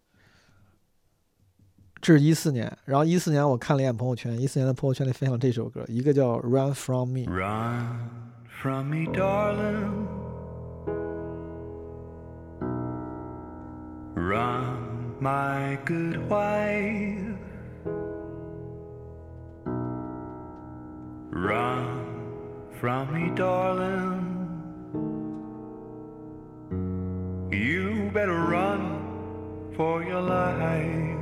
[2.00, 7.20] 这是一四年，然后一四年我看了一眼朋友圈，一四年的朋友圈里分享这首歌，一个叫《Run From Me》。
[7.30, 8.10] Run
[8.48, 10.06] from me, darling.
[14.16, 14.83] Run,
[15.24, 17.38] my good wife.
[21.30, 24.20] Run from me, darling.
[27.50, 31.16] You better run for your life.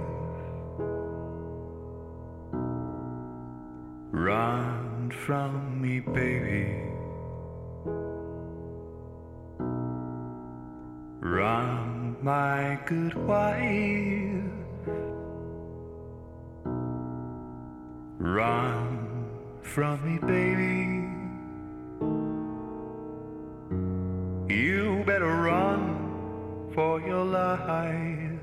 [4.10, 6.66] Run from me, baby.
[11.20, 11.91] Run,
[12.22, 14.44] my good wife.
[18.18, 19.28] Run
[19.62, 21.02] from me, baby.
[24.54, 28.38] You better run for your life.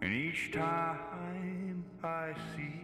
[0.00, 2.83] And each time I see.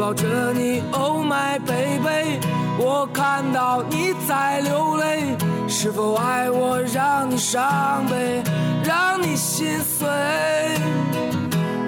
[0.00, 2.40] 抱着你，Oh my baby，
[2.78, 5.36] 我看到你在流泪，
[5.68, 8.42] 是否爱我让你伤悲，
[8.82, 10.08] 让你心碎？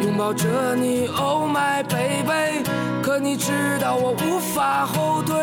[0.03, 2.63] 拥抱着你，Oh my baby。
[3.03, 5.35] 可你知道我无法后退，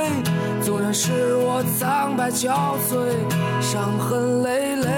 [0.62, 3.10] 纵然是我苍白憔悴，
[3.60, 4.90] 伤痕累累。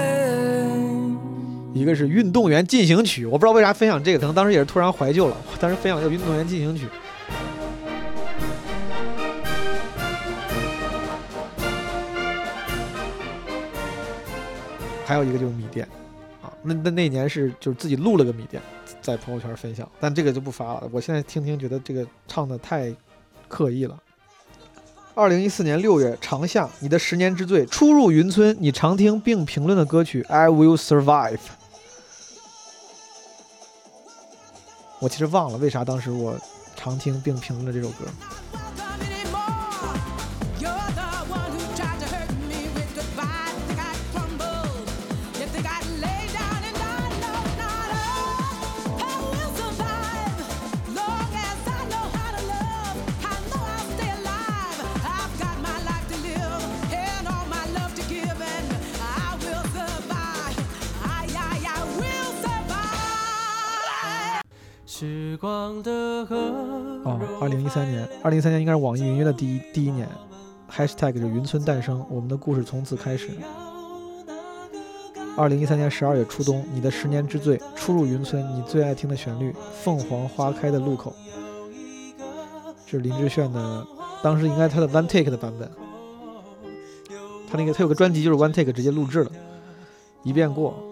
[1.72, 5.36] 一个是《运动员进行曲》，我不知道为啥分享这个，可能当时也是突然怀旧了。
[5.58, 6.84] 当时分享这个《运动员进行曲》，
[15.12, 15.86] 还有一个就是米店
[16.40, 18.62] 啊，那那那年是就是自己录了个米店，
[19.02, 20.88] 在朋友圈分享，但这个就不发了。
[20.90, 22.90] 我现在听听，觉得这个唱的太
[23.46, 23.94] 刻意了。
[25.14, 31.36] 二零一四年六月，长夏，你的十年之最，初入云村，你常听并评论的歌曲《I Will Survive》。
[34.98, 36.38] 我其实忘了为啥当时我
[36.74, 38.06] 常听并评论了这首歌。
[65.02, 66.36] 时光的河
[67.02, 70.08] 哦，二零一三年，二零一三年应该是网易云音乐的第一第一年
[70.70, 73.30] ，#hashtag 就是云村诞生，我们的故事从此开始。
[75.36, 79.52] 二零一三年十二月初冬，你的十年之最，初入云村，你最爱听的旋律，
[79.82, 81.12] 凤凰花开的路口，
[82.86, 83.84] 这是林志炫的，
[84.22, 85.68] 当时应该他的 one take 的版本，
[87.50, 89.32] 他那个他有个专辑就是 one take 直接录制了，
[90.22, 90.91] 一遍过。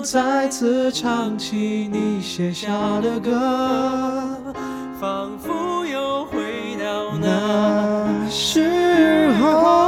[0.00, 2.70] 再次唱起你写下
[3.00, 4.36] 的歌，
[5.00, 9.87] 仿佛又回到那时候。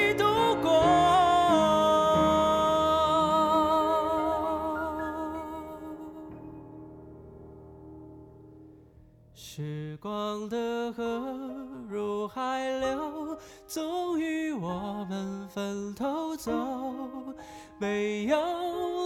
[13.73, 16.51] 终于我们分头走。
[17.77, 18.37] 没有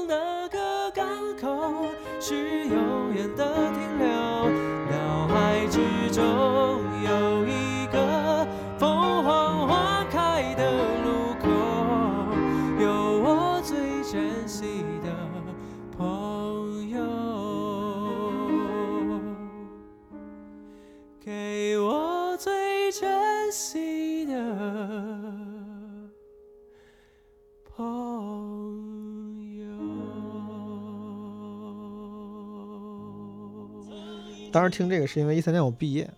[0.08, 1.06] 哪个港
[1.40, 1.86] 口
[2.20, 4.08] 是永远的停留。
[4.90, 6.75] 脑海之中
[34.56, 36.10] 当时听这个是因为一三年我毕业，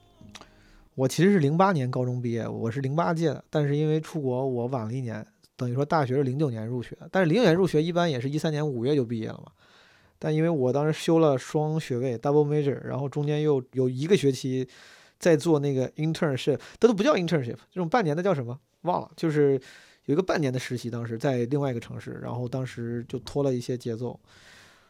[0.93, 9.51] 我其实是零八年高中毕业，我是零八届的，但是因为出国我晚了一年，等于说大学是零九年入学，但是零九年入学一般也是一三年五月就毕业了嘛。
[10.19, 14.69] 但因为我当时修了双学位 double major，然后中间又有一个学期
[15.17, 18.59] 在做那个 internship，这都不叫 internship，这种半年的叫什么？
[18.81, 19.59] 忘了，就是
[20.05, 24.19] 有一个半年的实习，当时在另外一个城市，然后当时就拖了一些节奏。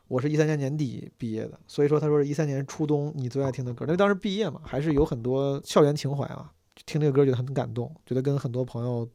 [0.08, 6.52] 我是一三年年底毕业的，所以说他说是一三年初冬你最爱听的歌，那当时毕业嘛，还是有很多校园情怀啊，
[6.86, 9.08] 听这个歌觉得很感动，觉得跟很多朋友、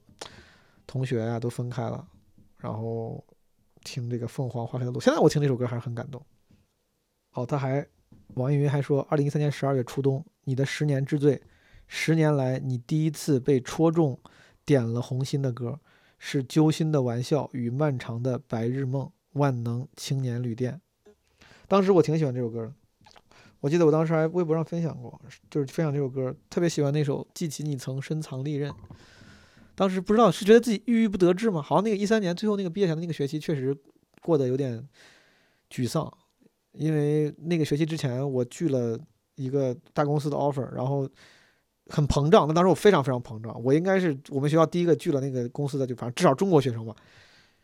[0.87, 2.07] 同学呀、都分开了，
[2.59, 3.25] 然后
[3.83, 6.23] 听这个凤凰花开的路，现在我听这首歌还是很感动。
[7.33, 7.87] 哦，他还
[8.35, 11.41] 网易云还说，二零一三年十二月初冬，你的十年之最，
[11.87, 14.19] 十年来你第一次被戳中
[14.67, 15.81] 点了红心的歌，
[16.19, 20.81] 是揪心的玩笑与漫长的白日梦，万能青年旅店。
[21.69, 22.73] 当时我挺喜欢这首歌的，
[23.61, 28.71] 我记得我当时还微博上分享过，就是分享这首歌，特别喜欢那首《记起你曾深藏利刃》。
[29.75, 31.63] 当时不知道是觉得自己郁郁不得志吗？
[31.63, 33.75] 好像那个一三年最后那个毕业前的那个学期，确实
[34.21, 34.87] 过得有点
[35.71, 36.13] 沮丧，
[36.73, 38.99] 因为那个学期之前我拒了
[39.37, 41.09] 一个大公司的 offer，然后
[41.87, 42.47] 很膨胀。
[42.47, 46.95] 那当时我非常非常膨胀，我应该是我们学校第一个拒了那个公司的，就反正至少中国学生吧。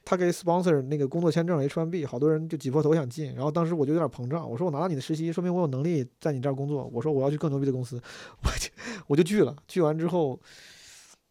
[0.08, 3.34] 他给 sponsor 那个工作签证 H1B，好多人就挤破头想进。
[3.34, 6.90] 然后当时我就有点膨胀，我说我拿到你的实习，说明我有能力在你这儿工作。
[6.90, 8.00] 我说我要去更牛逼的公司，
[8.42, 8.70] 我就
[9.06, 9.54] 我就拒了。
[9.66, 10.40] 拒完之后，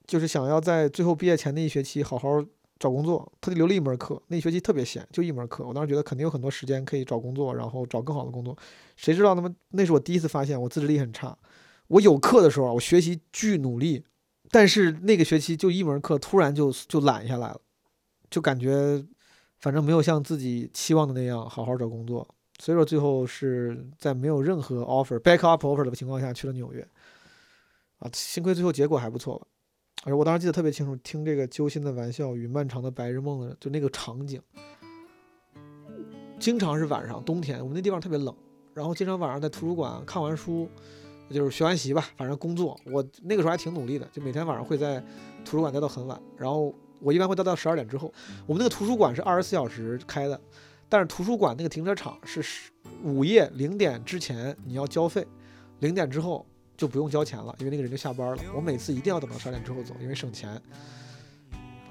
[0.06, 2.40] 就是想要在最后毕业前那一学期好好
[2.78, 3.34] 找工作。
[3.42, 5.66] 他就留了一门课，那一学期特别闲，就一门课。
[5.66, 8.56] 我当时觉得肯定有很多时间可以找工作，然后找更好的工作。
[8.96, 11.36] 谁知道那么那是我第一次发现我自制力很差。
[11.88, 14.06] 我有课的时候，我学习巨努力，
[14.52, 17.62] 但是那个学期就一门课突然就就懒下来了。
[18.30, 19.04] 就感觉，
[19.60, 22.28] 反正没有像自己期望的那样好好找工作，
[22.60, 26.86] 所以说最后是在没有任何 offer back up offer 的情况下去了纽约。
[28.00, 29.48] 啊，幸亏最后结果还不错吧。
[30.04, 34.42] 而我当时记得特别清楚，听这个揪心的玩笑与漫长的白日梦的，就那个场景，
[36.40, 38.36] 经常是晚上，冬天我们那地方特别冷，
[38.74, 40.70] 然后经常晚上在图书馆看完书，
[41.32, 42.80] 就是学完习吧，反正工作。
[42.86, 45.00] 我那个时候还挺努力的，就每天晚上会在
[45.44, 46.76] 图书馆待到很晚，然后。
[47.00, 48.14] 我一般会待到十二点之后。
[48.46, 50.40] 我们那个图书馆是二十四小时开的，
[50.90, 52.44] 但是图书馆那个停车场是
[53.04, 55.26] 午夜零点之前你要交费，
[55.80, 56.46] 零点之后
[56.76, 58.42] 就不用交钱了，因为那个人就下班了。
[58.56, 60.62] 我每次一定要等到十二点之后走，因为省钱。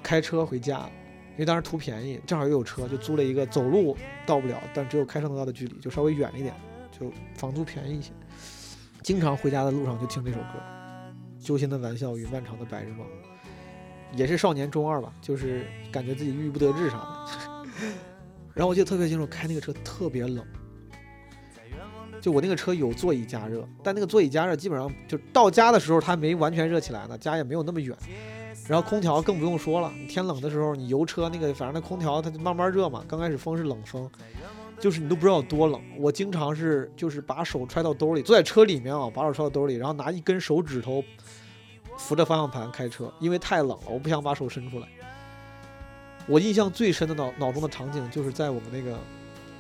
[0.02, 0.88] 开车回家，
[1.32, 6.54] 因为当时图便宜，正好又有车，就租了一个走路到不了，但只有开车能到的距离，就稍微远一点，
[6.96, 8.12] 就房租便宜一些。
[9.02, 10.62] 经常回家的路上就听这首歌，
[11.44, 13.04] 《揪心的玩笑与漫长的白日梦》。
[14.14, 17.28] 也是少年中二吧，就是感觉自己郁郁不得志啥的。
[18.54, 20.44] 然后我记得特别清楚，开那个车特别冷。
[22.18, 27.96] 就我那个车有座椅加热，但那个座椅加热基本上就到家的时候它没完全热起来呢，家也没有那么远。
[28.66, 34.10] 然后空调更不用说了，天冷的时候你油车那个反正那空调它就慢慢热嘛，刚开始风是冷风，
[34.80, 35.80] 就是你都不知道有多冷。
[35.98, 41.04] 我经常是就是把手揣到兜里，坐在车里面啊，把手揣到兜里，然后拿一根手指头。
[41.96, 44.88] 扶着方向盘开车，因为太冷了，我不想把手伸出来。
[46.26, 48.98] 我印象最深的脑脑中的场景就是在我们那个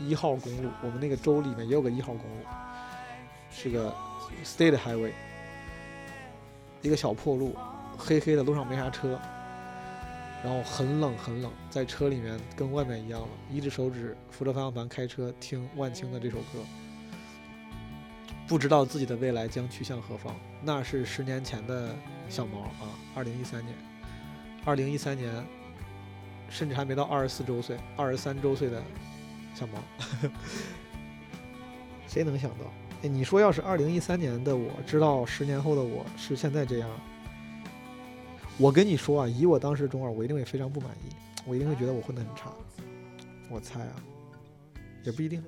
[0.00, 2.44] 一号公路，我们那个州里面也有个一号公路，
[3.50, 3.94] 是个
[4.44, 5.12] state highway，
[6.82, 7.54] 一个小破路，
[7.96, 9.18] 黑黑的，路上没啥车，
[10.42, 16.58] 然后很冷很冷，在车里面跟外面一样了，一只手指扶着方向盘开车，听万青的这首歌。
[18.48, 21.94] 不知道自己的未来将去向何方，那是十年前的
[22.28, 23.74] 小毛啊，二零一三年，
[24.64, 25.32] 二零一三年，
[26.48, 28.82] 甚至还没到二十四周岁，二十三周岁的
[29.54, 29.82] 小毛，
[32.06, 32.66] 谁能想到？
[33.02, 36.90] 哎，你说要是二零一三年的我知道十年后的我是现在这样，
[38.58, 41.14] 我跟你说啊，以我当时中二，我一定会非常不满意，
[41.46, 42.52] 我一定会觉得我混得很差。
[43.48, 43.92] 我猜啊，
[45.04, 45.42] 也不一定，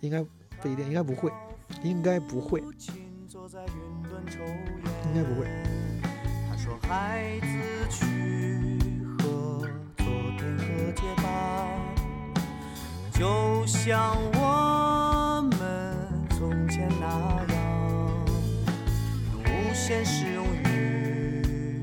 [0.00, 0.24] 应该。
[0.62, 1.30] 不一定，应该不会，
[1.82, 2.62] 应该不会，
[4.34, 5.46] 应该不会。
[6.50, 7.46] 他说：“孩子
[7.90, 8.04] 去
[9.18, 10.06] 和昨
[10.38, 11.26] 天和解吧，
[13.12, 15.96] 就像我们
[16.30, 17.06] 从前那
[17.54, 17.56] 样，
[19.32, 21.80] 用无限适用于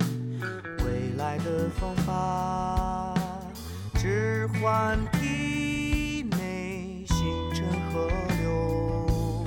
[0.86, 3.14] 未来的方法，
[3.96, 7.18] 置换体内形
[7.54, 8.08] 成河
[8.42, 9.46] 流，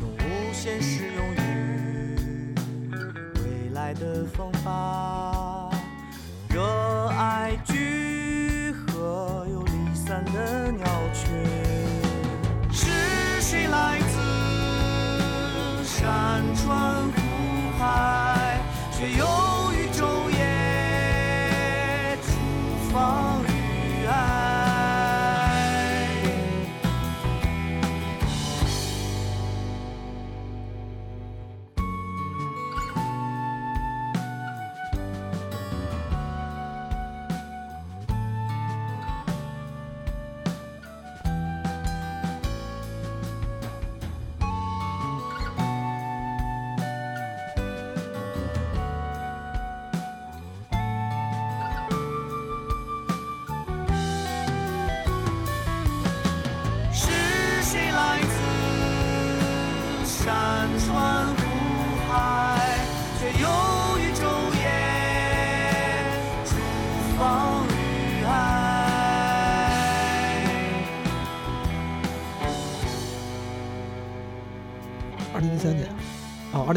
[0.00, 1.35] 用无限适用于
[3.86, 5.70] 爱的方法，
[6.48, 7.56] 热爱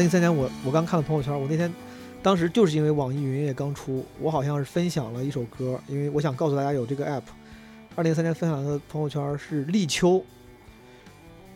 [0.00, 1.70] 零一三年我我刚看了朋友圈，我那天
[2.22, 7.22] 当时就是因为网易云音乐刚出，我好像是分享了一首歌，因为我想告诉大家有这个 app。
[7.94, 10.24] 二零一三年分享的朋友圈是立秋，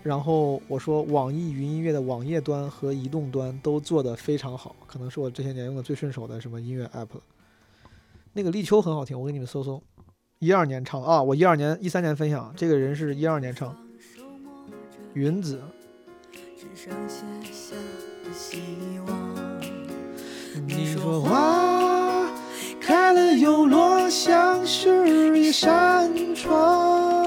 [0.03, 7.23] 然后我说网易云音乐的网页端和移动端都做得非常好，可能是我这些年用的最顺手的什么音乐 app 了。
[8.35, 9.83] 那个立秋很好听，我给你们搜搜，
[10.39, 13.75] 一二年唱啊，我一二年一三年分享，这个人是一二年唱，
[15.15, 15.63] 云子。
[16.57, 17.25] 只剩下。
[18.33, 18.63] 希
[19.07, 19.61] 望
[20.67, 22.27] 你说花
[22.81, 27.27] 开了又落，像是一扇窗。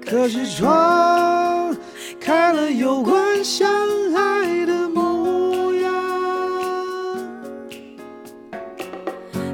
[0.00, 1.76] 可是窗
[2.18, 3.70] 开了又关，相
[4.14, 5.92] 爱的模样。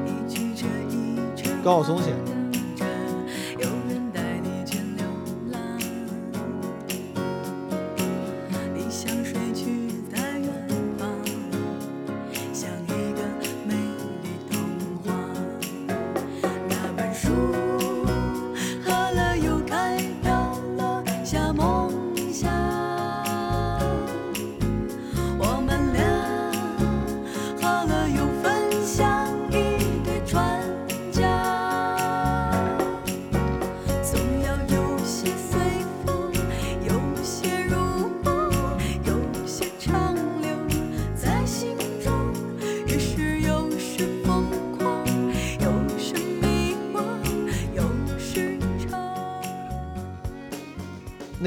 [0.06, 2.14] 一曲接一曲高晓松写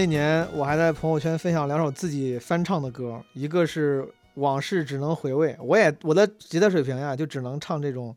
[0.07, 4.01] 年我还在朋友圈分享两首自己翻唱的歌，一个是
[4.35, 8.15] 《往事只能回味》，我也我的吉他水平呀，就只能唱这种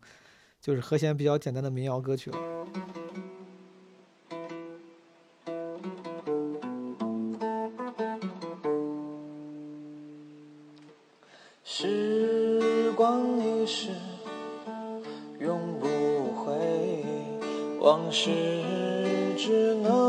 [0.60, 2.38] 就是和弦比较简单的民谣歌曲了。
[11.62, 13.88] 时光一逝
[15.38, 15.86] 永不
[16.34, 17.04] 回，
[17.80, 18.30] 往事
[19.36, 19.99] 只能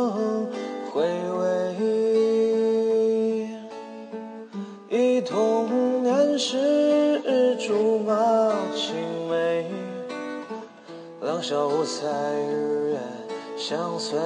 [12.02, 13.00] 在日月
[13.56, 14.18] 相随。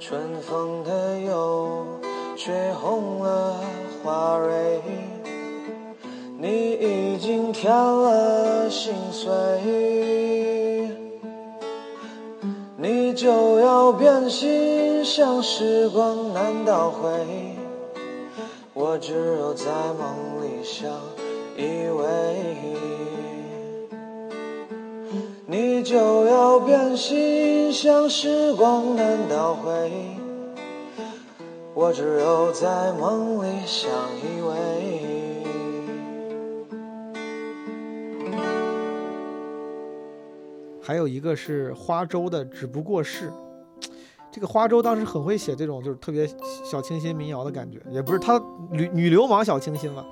[0.00, 1.86] 春风的又
[2.36, 3.60] 吹红了
[4.02, 4.80] 花蕊，
[6.36, 9.30] 你已经添了心碎，
[12.76, 17.08] 你就要变心，像时光难倒回，
[18.74, 19.66] 我只有在
[19.96, 20.90] 梦里相
[21.56, 22.89] 依偎。
[25.90, 29.90] 就要变心，像时光难倒回，
[31.74, 34.52] 我只有在梦里相依偎。
[40.80, 43.32] 还有一个是花粥的，只不过是
[44.30, 46.24] 这个花粥当时很会写这种就是特别
[46.62, 48.40] 小清新民谣的感觉，也不是他
[48.70, 50.06] 女女流氓小清新嘛。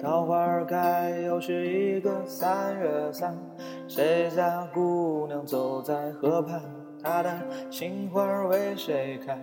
[0.00, 3.36] 桃花开，又是一个三月三。
[3.88, 6.60] 谁家姑娘走在河畔？
[7.02, 7.30] 她的
[7.70, 9.38] 心花为谁开？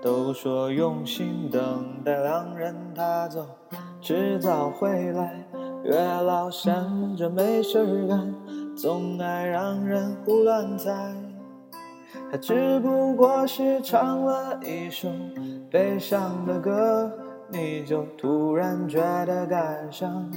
[0.00, 3.44] 都说用心等待良人，他走，
[4.00, 5.44] 迟早会来。
[5.82, 6.72] 月老闲
[7.16, 8.34] 着没事干，
[8.76, 10.92] 总爱让人胡乱猜。
[12.30, 15.08] 他只不过是唱了一首
[15.70, 17.10] 悲伤的歌，
[17.50, 20.30] 你就突然觉得感伤，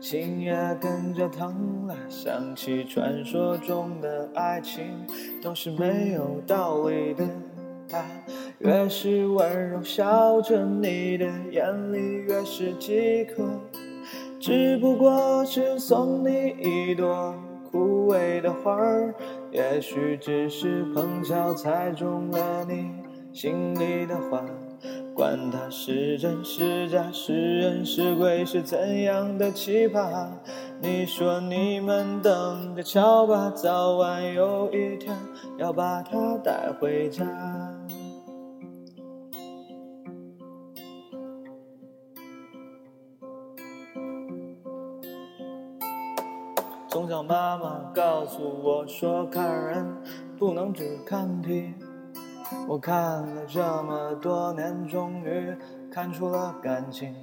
[0.00, 1.96] 心也跟着疼了。
[2.08, 4.84] 想起传说中的爱情
[5.42, 7.26] 都是没有道理的，
[7.88, 8.04] 他
[8.58, 13.42] 越是温柔笑着，你的眼里越是饥渴。
[14.38, 17.34] 只不过是送你一朵
[17.70, 18.76] 枯萎的花，
[19.50, 22.90] 也许只是碰巧猜中了你
[23.32, 24.44] 心里的话。
[25.14, 30.26] 管它是真是假，是人是鬼，是怎样的奇葩？
[30.80, 35.16] 你说你们等着瞧吧，早晚有一天
[35.58, 37.24] 要把它带回家。
[46.88, 49.96] 从小妈妈告诉我说，看人
[50.38, 51.72] 不能只看题。
[52.68, 55.54] 我看了这么多年，终于
[55.90, 57.14] 看出了感情。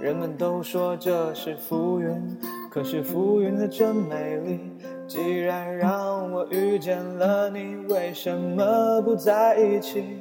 [0.00, 2.38] 人们都说这是浮云，
[2.70, 4.72] 可是浮云的真美丽，
[5.06, 10.20] 既然让我遇见了你，为什么不在一起？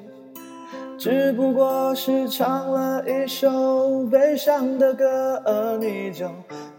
[0.99, 6.29] 只不过是唱了一首悲伤的歌，而你就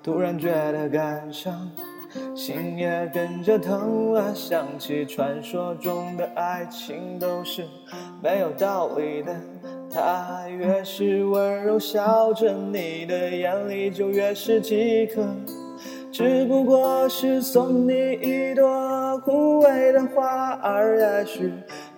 [0.01, 1.69] 突然觉得感伤，
[2.35, 4.35] 心也跟着疼了。
[4.35, 7.67] 想起传说中的爱情都是
[8.23, 9.35] 没有道理的，
[9.93, 15.23] 他越是温柔笑着，你的眼里就越是饥渴。
[16.11, 21.53] 只不过是送你一朵枯萎的花儿，也许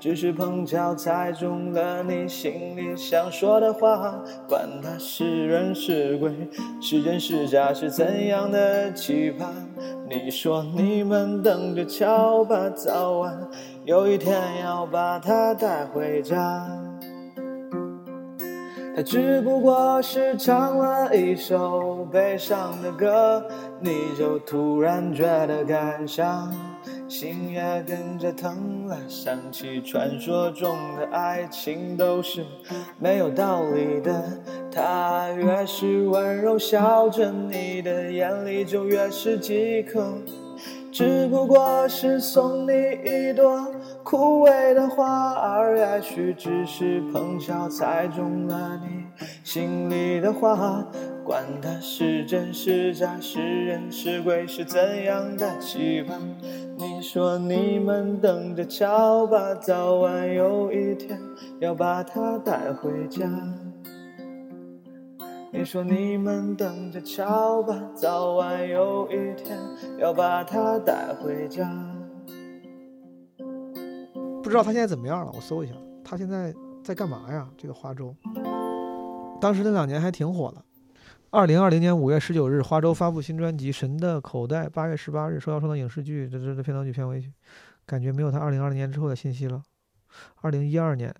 [0.04, 4.22] 只是碰巧猜中了你心里想说的话。
[4.46, 6.30] 管他是人是鬼，
[6.78, 9.48] 是真是假，是怎样的期盼？
[10.06, 13.48] 你说你们等着瞧吧，早晚
[13.86, 16.68] 有一天要把他带回家。
[18.94, 23.42] 他只不过是唱了一首悲伤的歌，
[23.80, 26.52] 你就突然觉得感伤，
[27.14, 28.98] 心也跟着疼了。
[29.08, 32.44] 想起传说中的爱情都是
[32.98, 34.36] 没有道理的，
[34.68, 40.12] 他越是温柔笑着，你的眼里就越是饥渴。
[40.90, 42.72] 只不过是送你
[43.04, 43.64] 一朵
[44.02, 49.04] 枯萎的花儿，也许只是碰巧猜中了你
[49.44, 50.84] 心里的话。
[51.24, 56.20] 管它是真是假，是人是鬼，是怎样的期盼？
[56.84, 61.18] 你说你们等着瞧吧，早晚有一天
[61.58, 63.26] 要把它带回家。
[65.50, 69.58] 你说你们等着瞧吧，早晚有一天
[69.98, 71.66] 要把它带回家。
[74.42, 75.72] 不知道他现在怎么样了，我搜一下，
[76.04, 76.52] 他现在
[76.82, 77.48] 在干嘛呀？
[77.56, 78.14] 这个花粥，
[79.40, 80.62] 当时那两年还挺火的。
[81.34, 84.66] 二零二零年五月十九日，花粥发布新专辑《神的口袋》。
[84.70, 87.32] 八月十八日，说要说到影视剧，这这这片头曲、片尾曲，
[87.84, 89.60] 感觉没有他二零二零年之后的信息了。
[90.42, 91.12] 二零一二年，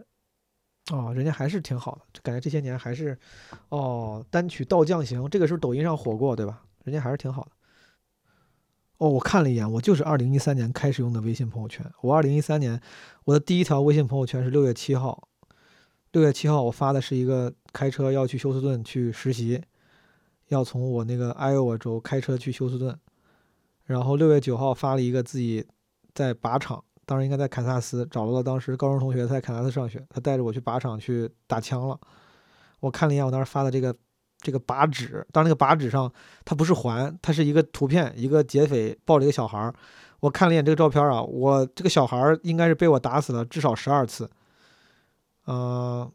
[0.93, 3.19] 哦，人家还是挺好的，就感觉这些年还是，
[3.71, 6.63] 哦，单曲《倒降行》这个是抖音上火过，对吧？
[6.85, 7.51] 人家还是挺好的。
[8.99, 11.85] 哦，我看了一眼，我就是二零一三年开始用的微信朋友圈。
[12.03, 12.81] 我二零一三年，
[13.25, 15.29] 我的第一条微信朋友圈是六月七号。
[16.13, 19.61] 六月七号，我发的是一个开车要去休斯顿去实习，
[20.49, 22.99] 要从我那个艾奥瓦州开车去休斯顿。
[23.85, 25.67] 然后六月九号发了一个自己
[26.15, 31.99] 在靶场，当时应该在堪萨斯，找到了当时高中同学，他在堪萨斯上学，他带着我去靶场去打枪了。
[32.81, 33.95] 我看了一眼我当时发的这个
[34.39, 36.11] 这个靶纸，当那个靶纸上
[36.45, 39.75] 它不是环，它是一个图片，一个劫匪抱着一个小孩儿。
[40.21, 44.31] 我看了一眼这个照片啊，我这个小孩儿应该是被我打死了至少十二次。
[45.45, 46.11] 呃，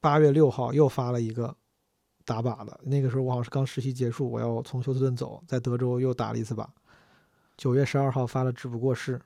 [0.00, 1.56] 八月六号又发了一个
[2.24, 6.66] 打靶的，那个时候我好像是刚实习结束，我要从休斯顿走，在德州又打了一次靶。
[7.56, 9.20] 九月十二号发了只不过是，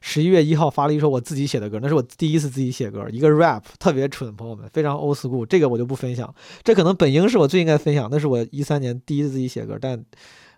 [0.00, 6.32] 十一月一号发了一首我自己写的歌，那是我第一次自己写歌，一个 rap，特别蠢，朋友们，非常 old school，这个我就不分享，
[6.62, 10.04] 这可能本应是我最应该分享，那是我一三年第一次自己写歌，但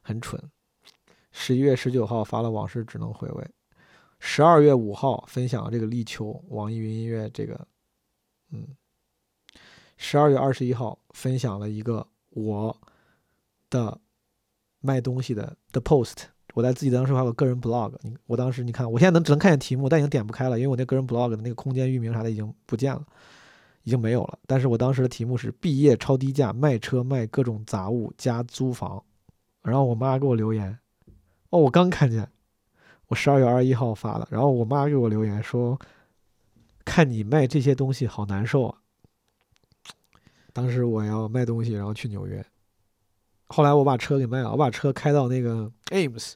[0.02, 0.42] 很蠢。
[1.30, 3.46] 十一月十九号发了往事只能回味。
[4.18, 7.66] 十二月五号分享了这个立秋，网易云音乐这个，
[8.50, 8.66] 嗯，
[9.98, 12.74] 十二月二十一号分享了一个我
[13.68, 14.00] 的
[14.80, 16.14] 卖东西的的 post，
[16.54, 23.04] 我在自己当时还有个个人 blog，你我当时你看，我现在能只能看见题目，但已经点不开了，因为我那个人 blog 的那个空间域名啥的已经不见了，
[23.82, 24.38] 已经没有了。
[24.46, 29.04] 但是我当时的题目是毕业超低价卖车卖各种杂物加租房，
[29.62, 30.78] 然后我妈给我留言，
[31.50, 32.26] 哦，我刚看见。
[33.08, 35.78] 我十二月二十一号发的，然后我妈给我留言说
[36.84, 38.78] ：“看你卖这些东西好难受啊。”
[40.52, 42.44] 当时我要卖东西，然后去纽约。
[43.48, 46.32] 后来我把车给卖了，我把车开到那个 Ames，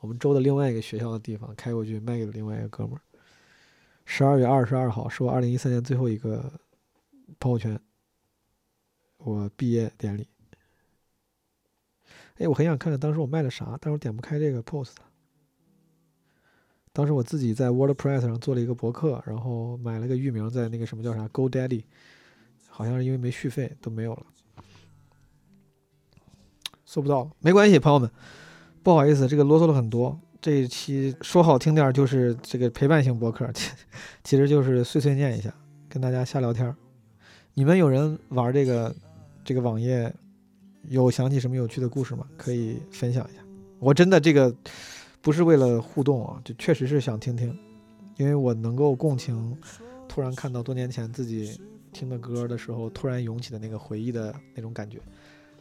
[0.00, 3.00] 我们州的另外一个学校的地方，开过去卖给了另外一个哥们儿。
[4.04, 6.50] 十二月二十二号是我二零一三年最后一个
[7.38, 7.78] 朋友圈，
[9.18, 10.26] 我毕业典礼。
[12.38, 14.94] 哎，我很想看看当时我卖了啥，但是我点不开这个 post。
[16.94, 21.84] 当时我自己在 WordPress 上做了一个博客，然后买了个域名，在那个什么叫啥 GoDaddy，
[22.78, 24.26] 好像是因为没续费都没有了，
[26.84, 28.08] 搜不到了，没关系，朋友们，
[28.84, 30.16] 不好意思，这个啰嗦了很多。
[30.40, 33.72] 这一期说好听点儿就是这个陪伴型博客，其
[34.22, 35.52] 其实就是碎碎念一下，
[35.88, 36.72] 跟大家瞎聊天。
[37.54, 38.94] 你们有人玩这个
[39.44, 40.14] 这个网页，
[40.84, 42.24] 有想起什么有趣的故事吗？
[42.36, 43.42] 可以分享一下。
[43.80, 44.54] 我真的这个。
[45.20, 47.52] 不是为了互动啊，就确实是想听听，
[48.18, 49.58] 因为我能够共情，
[50.08, 51.60] 突然看到多年前自己
[51.92, 55.00] 听的歌的时候，突然涌起的那个回忆的那种感觉。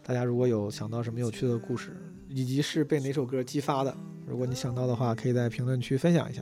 [0.04, 1.96] 大家如果有想到什么有趣的故事，
[2.30, 3.94] 以及是被哪首歌激发的，
[4.26, 6.42] 如果你想到的话，可以在评论区分享一下。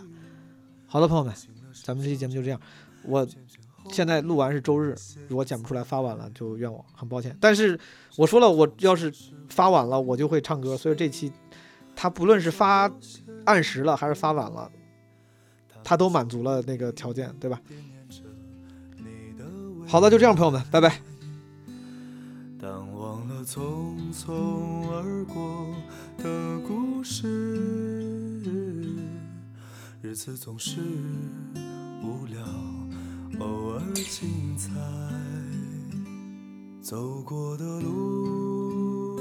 [0.86, 1.34] 好的，朋友们，
[1.84, 2.62] 咱们这期节目就这样。
[3.03, 3.28] 我
[3.90, 4.95] 现在录完是周日，
[5.28, 7.36] 如果剪不出来发晚了，就怨我，很抱歉。
[7.41, 7.80] 但是
[8.18, 9.12] 我说了，我要是
[9.49, 11.32] 发晚了，我就会唱歌，所以这期
[11.95, 12.91] 它不论是发
[13.45, 14.72] 按时了还是发晚了，
[15.84, 17.60] 它都满足了那个条件，对吧？
[19.95, 20.99] 好的，就这样，朋友们，拜拜。
[22.59, 25.73] 当忘了匆匆而过
[26.17, 27.30] 的故事，
[30.01, 30.81] 日子总是
[32.03, 32.43] 无聊，
[33.39, 34.69] 偶尔精彩。
[36.81, 39.17] 走过的路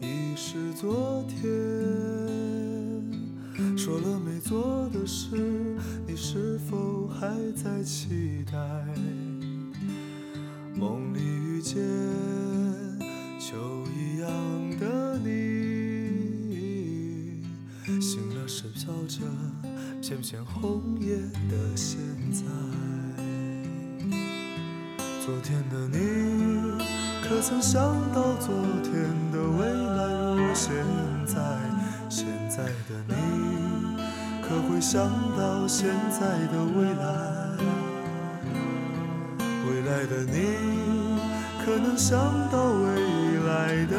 [0.00, 1.42] 已是昨天，
[3.76, 8.52] 说了没做的事，你是否还在期待？
[20.32, 21.14] 片红叶
[21.50, 22.00] 的现
[22.32, 22.40] 在。
[25.22, 26.82] 昨天的你，
[27.20, 27.82] 可曾想
[28.14, 28.94] 到昨天
[29.30, 30.00] 的未来
[30.34, 30.72] 如现
[31.26, 31.36] 在？
[32.08, 33.14] 现在的你，
[34.40, 35.06] 可会想
[35.36, 37.04] 到现在的未来？
[39.68, 41.20] 未来的你，
[41.62, 42.18] 可能想
[42.50, 42.88] 到未
[43.46, 43.98] 来的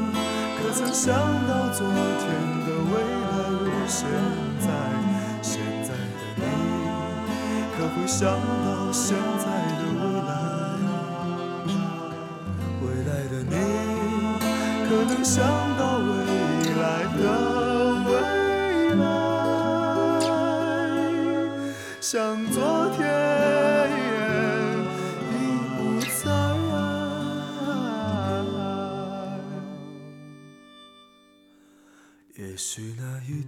[0.63, 1.13] 可曾想
[1.47, 1.95] 到昨天
[2.65, 3.99] 的未来如现
[4.59, 4.67] 在？
[5.41, 6.41] 现在的你，
[7.75, 9.45] 可会想到现在
[9.79, 10.31] 的未来？
[12.83, 13.55] 未来的你，
[14.87, 15.43] 可能想
[15.77, 15.80] 到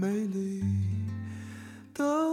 [0.00, 0.62] 美丽
[1.92, 2.27] 的。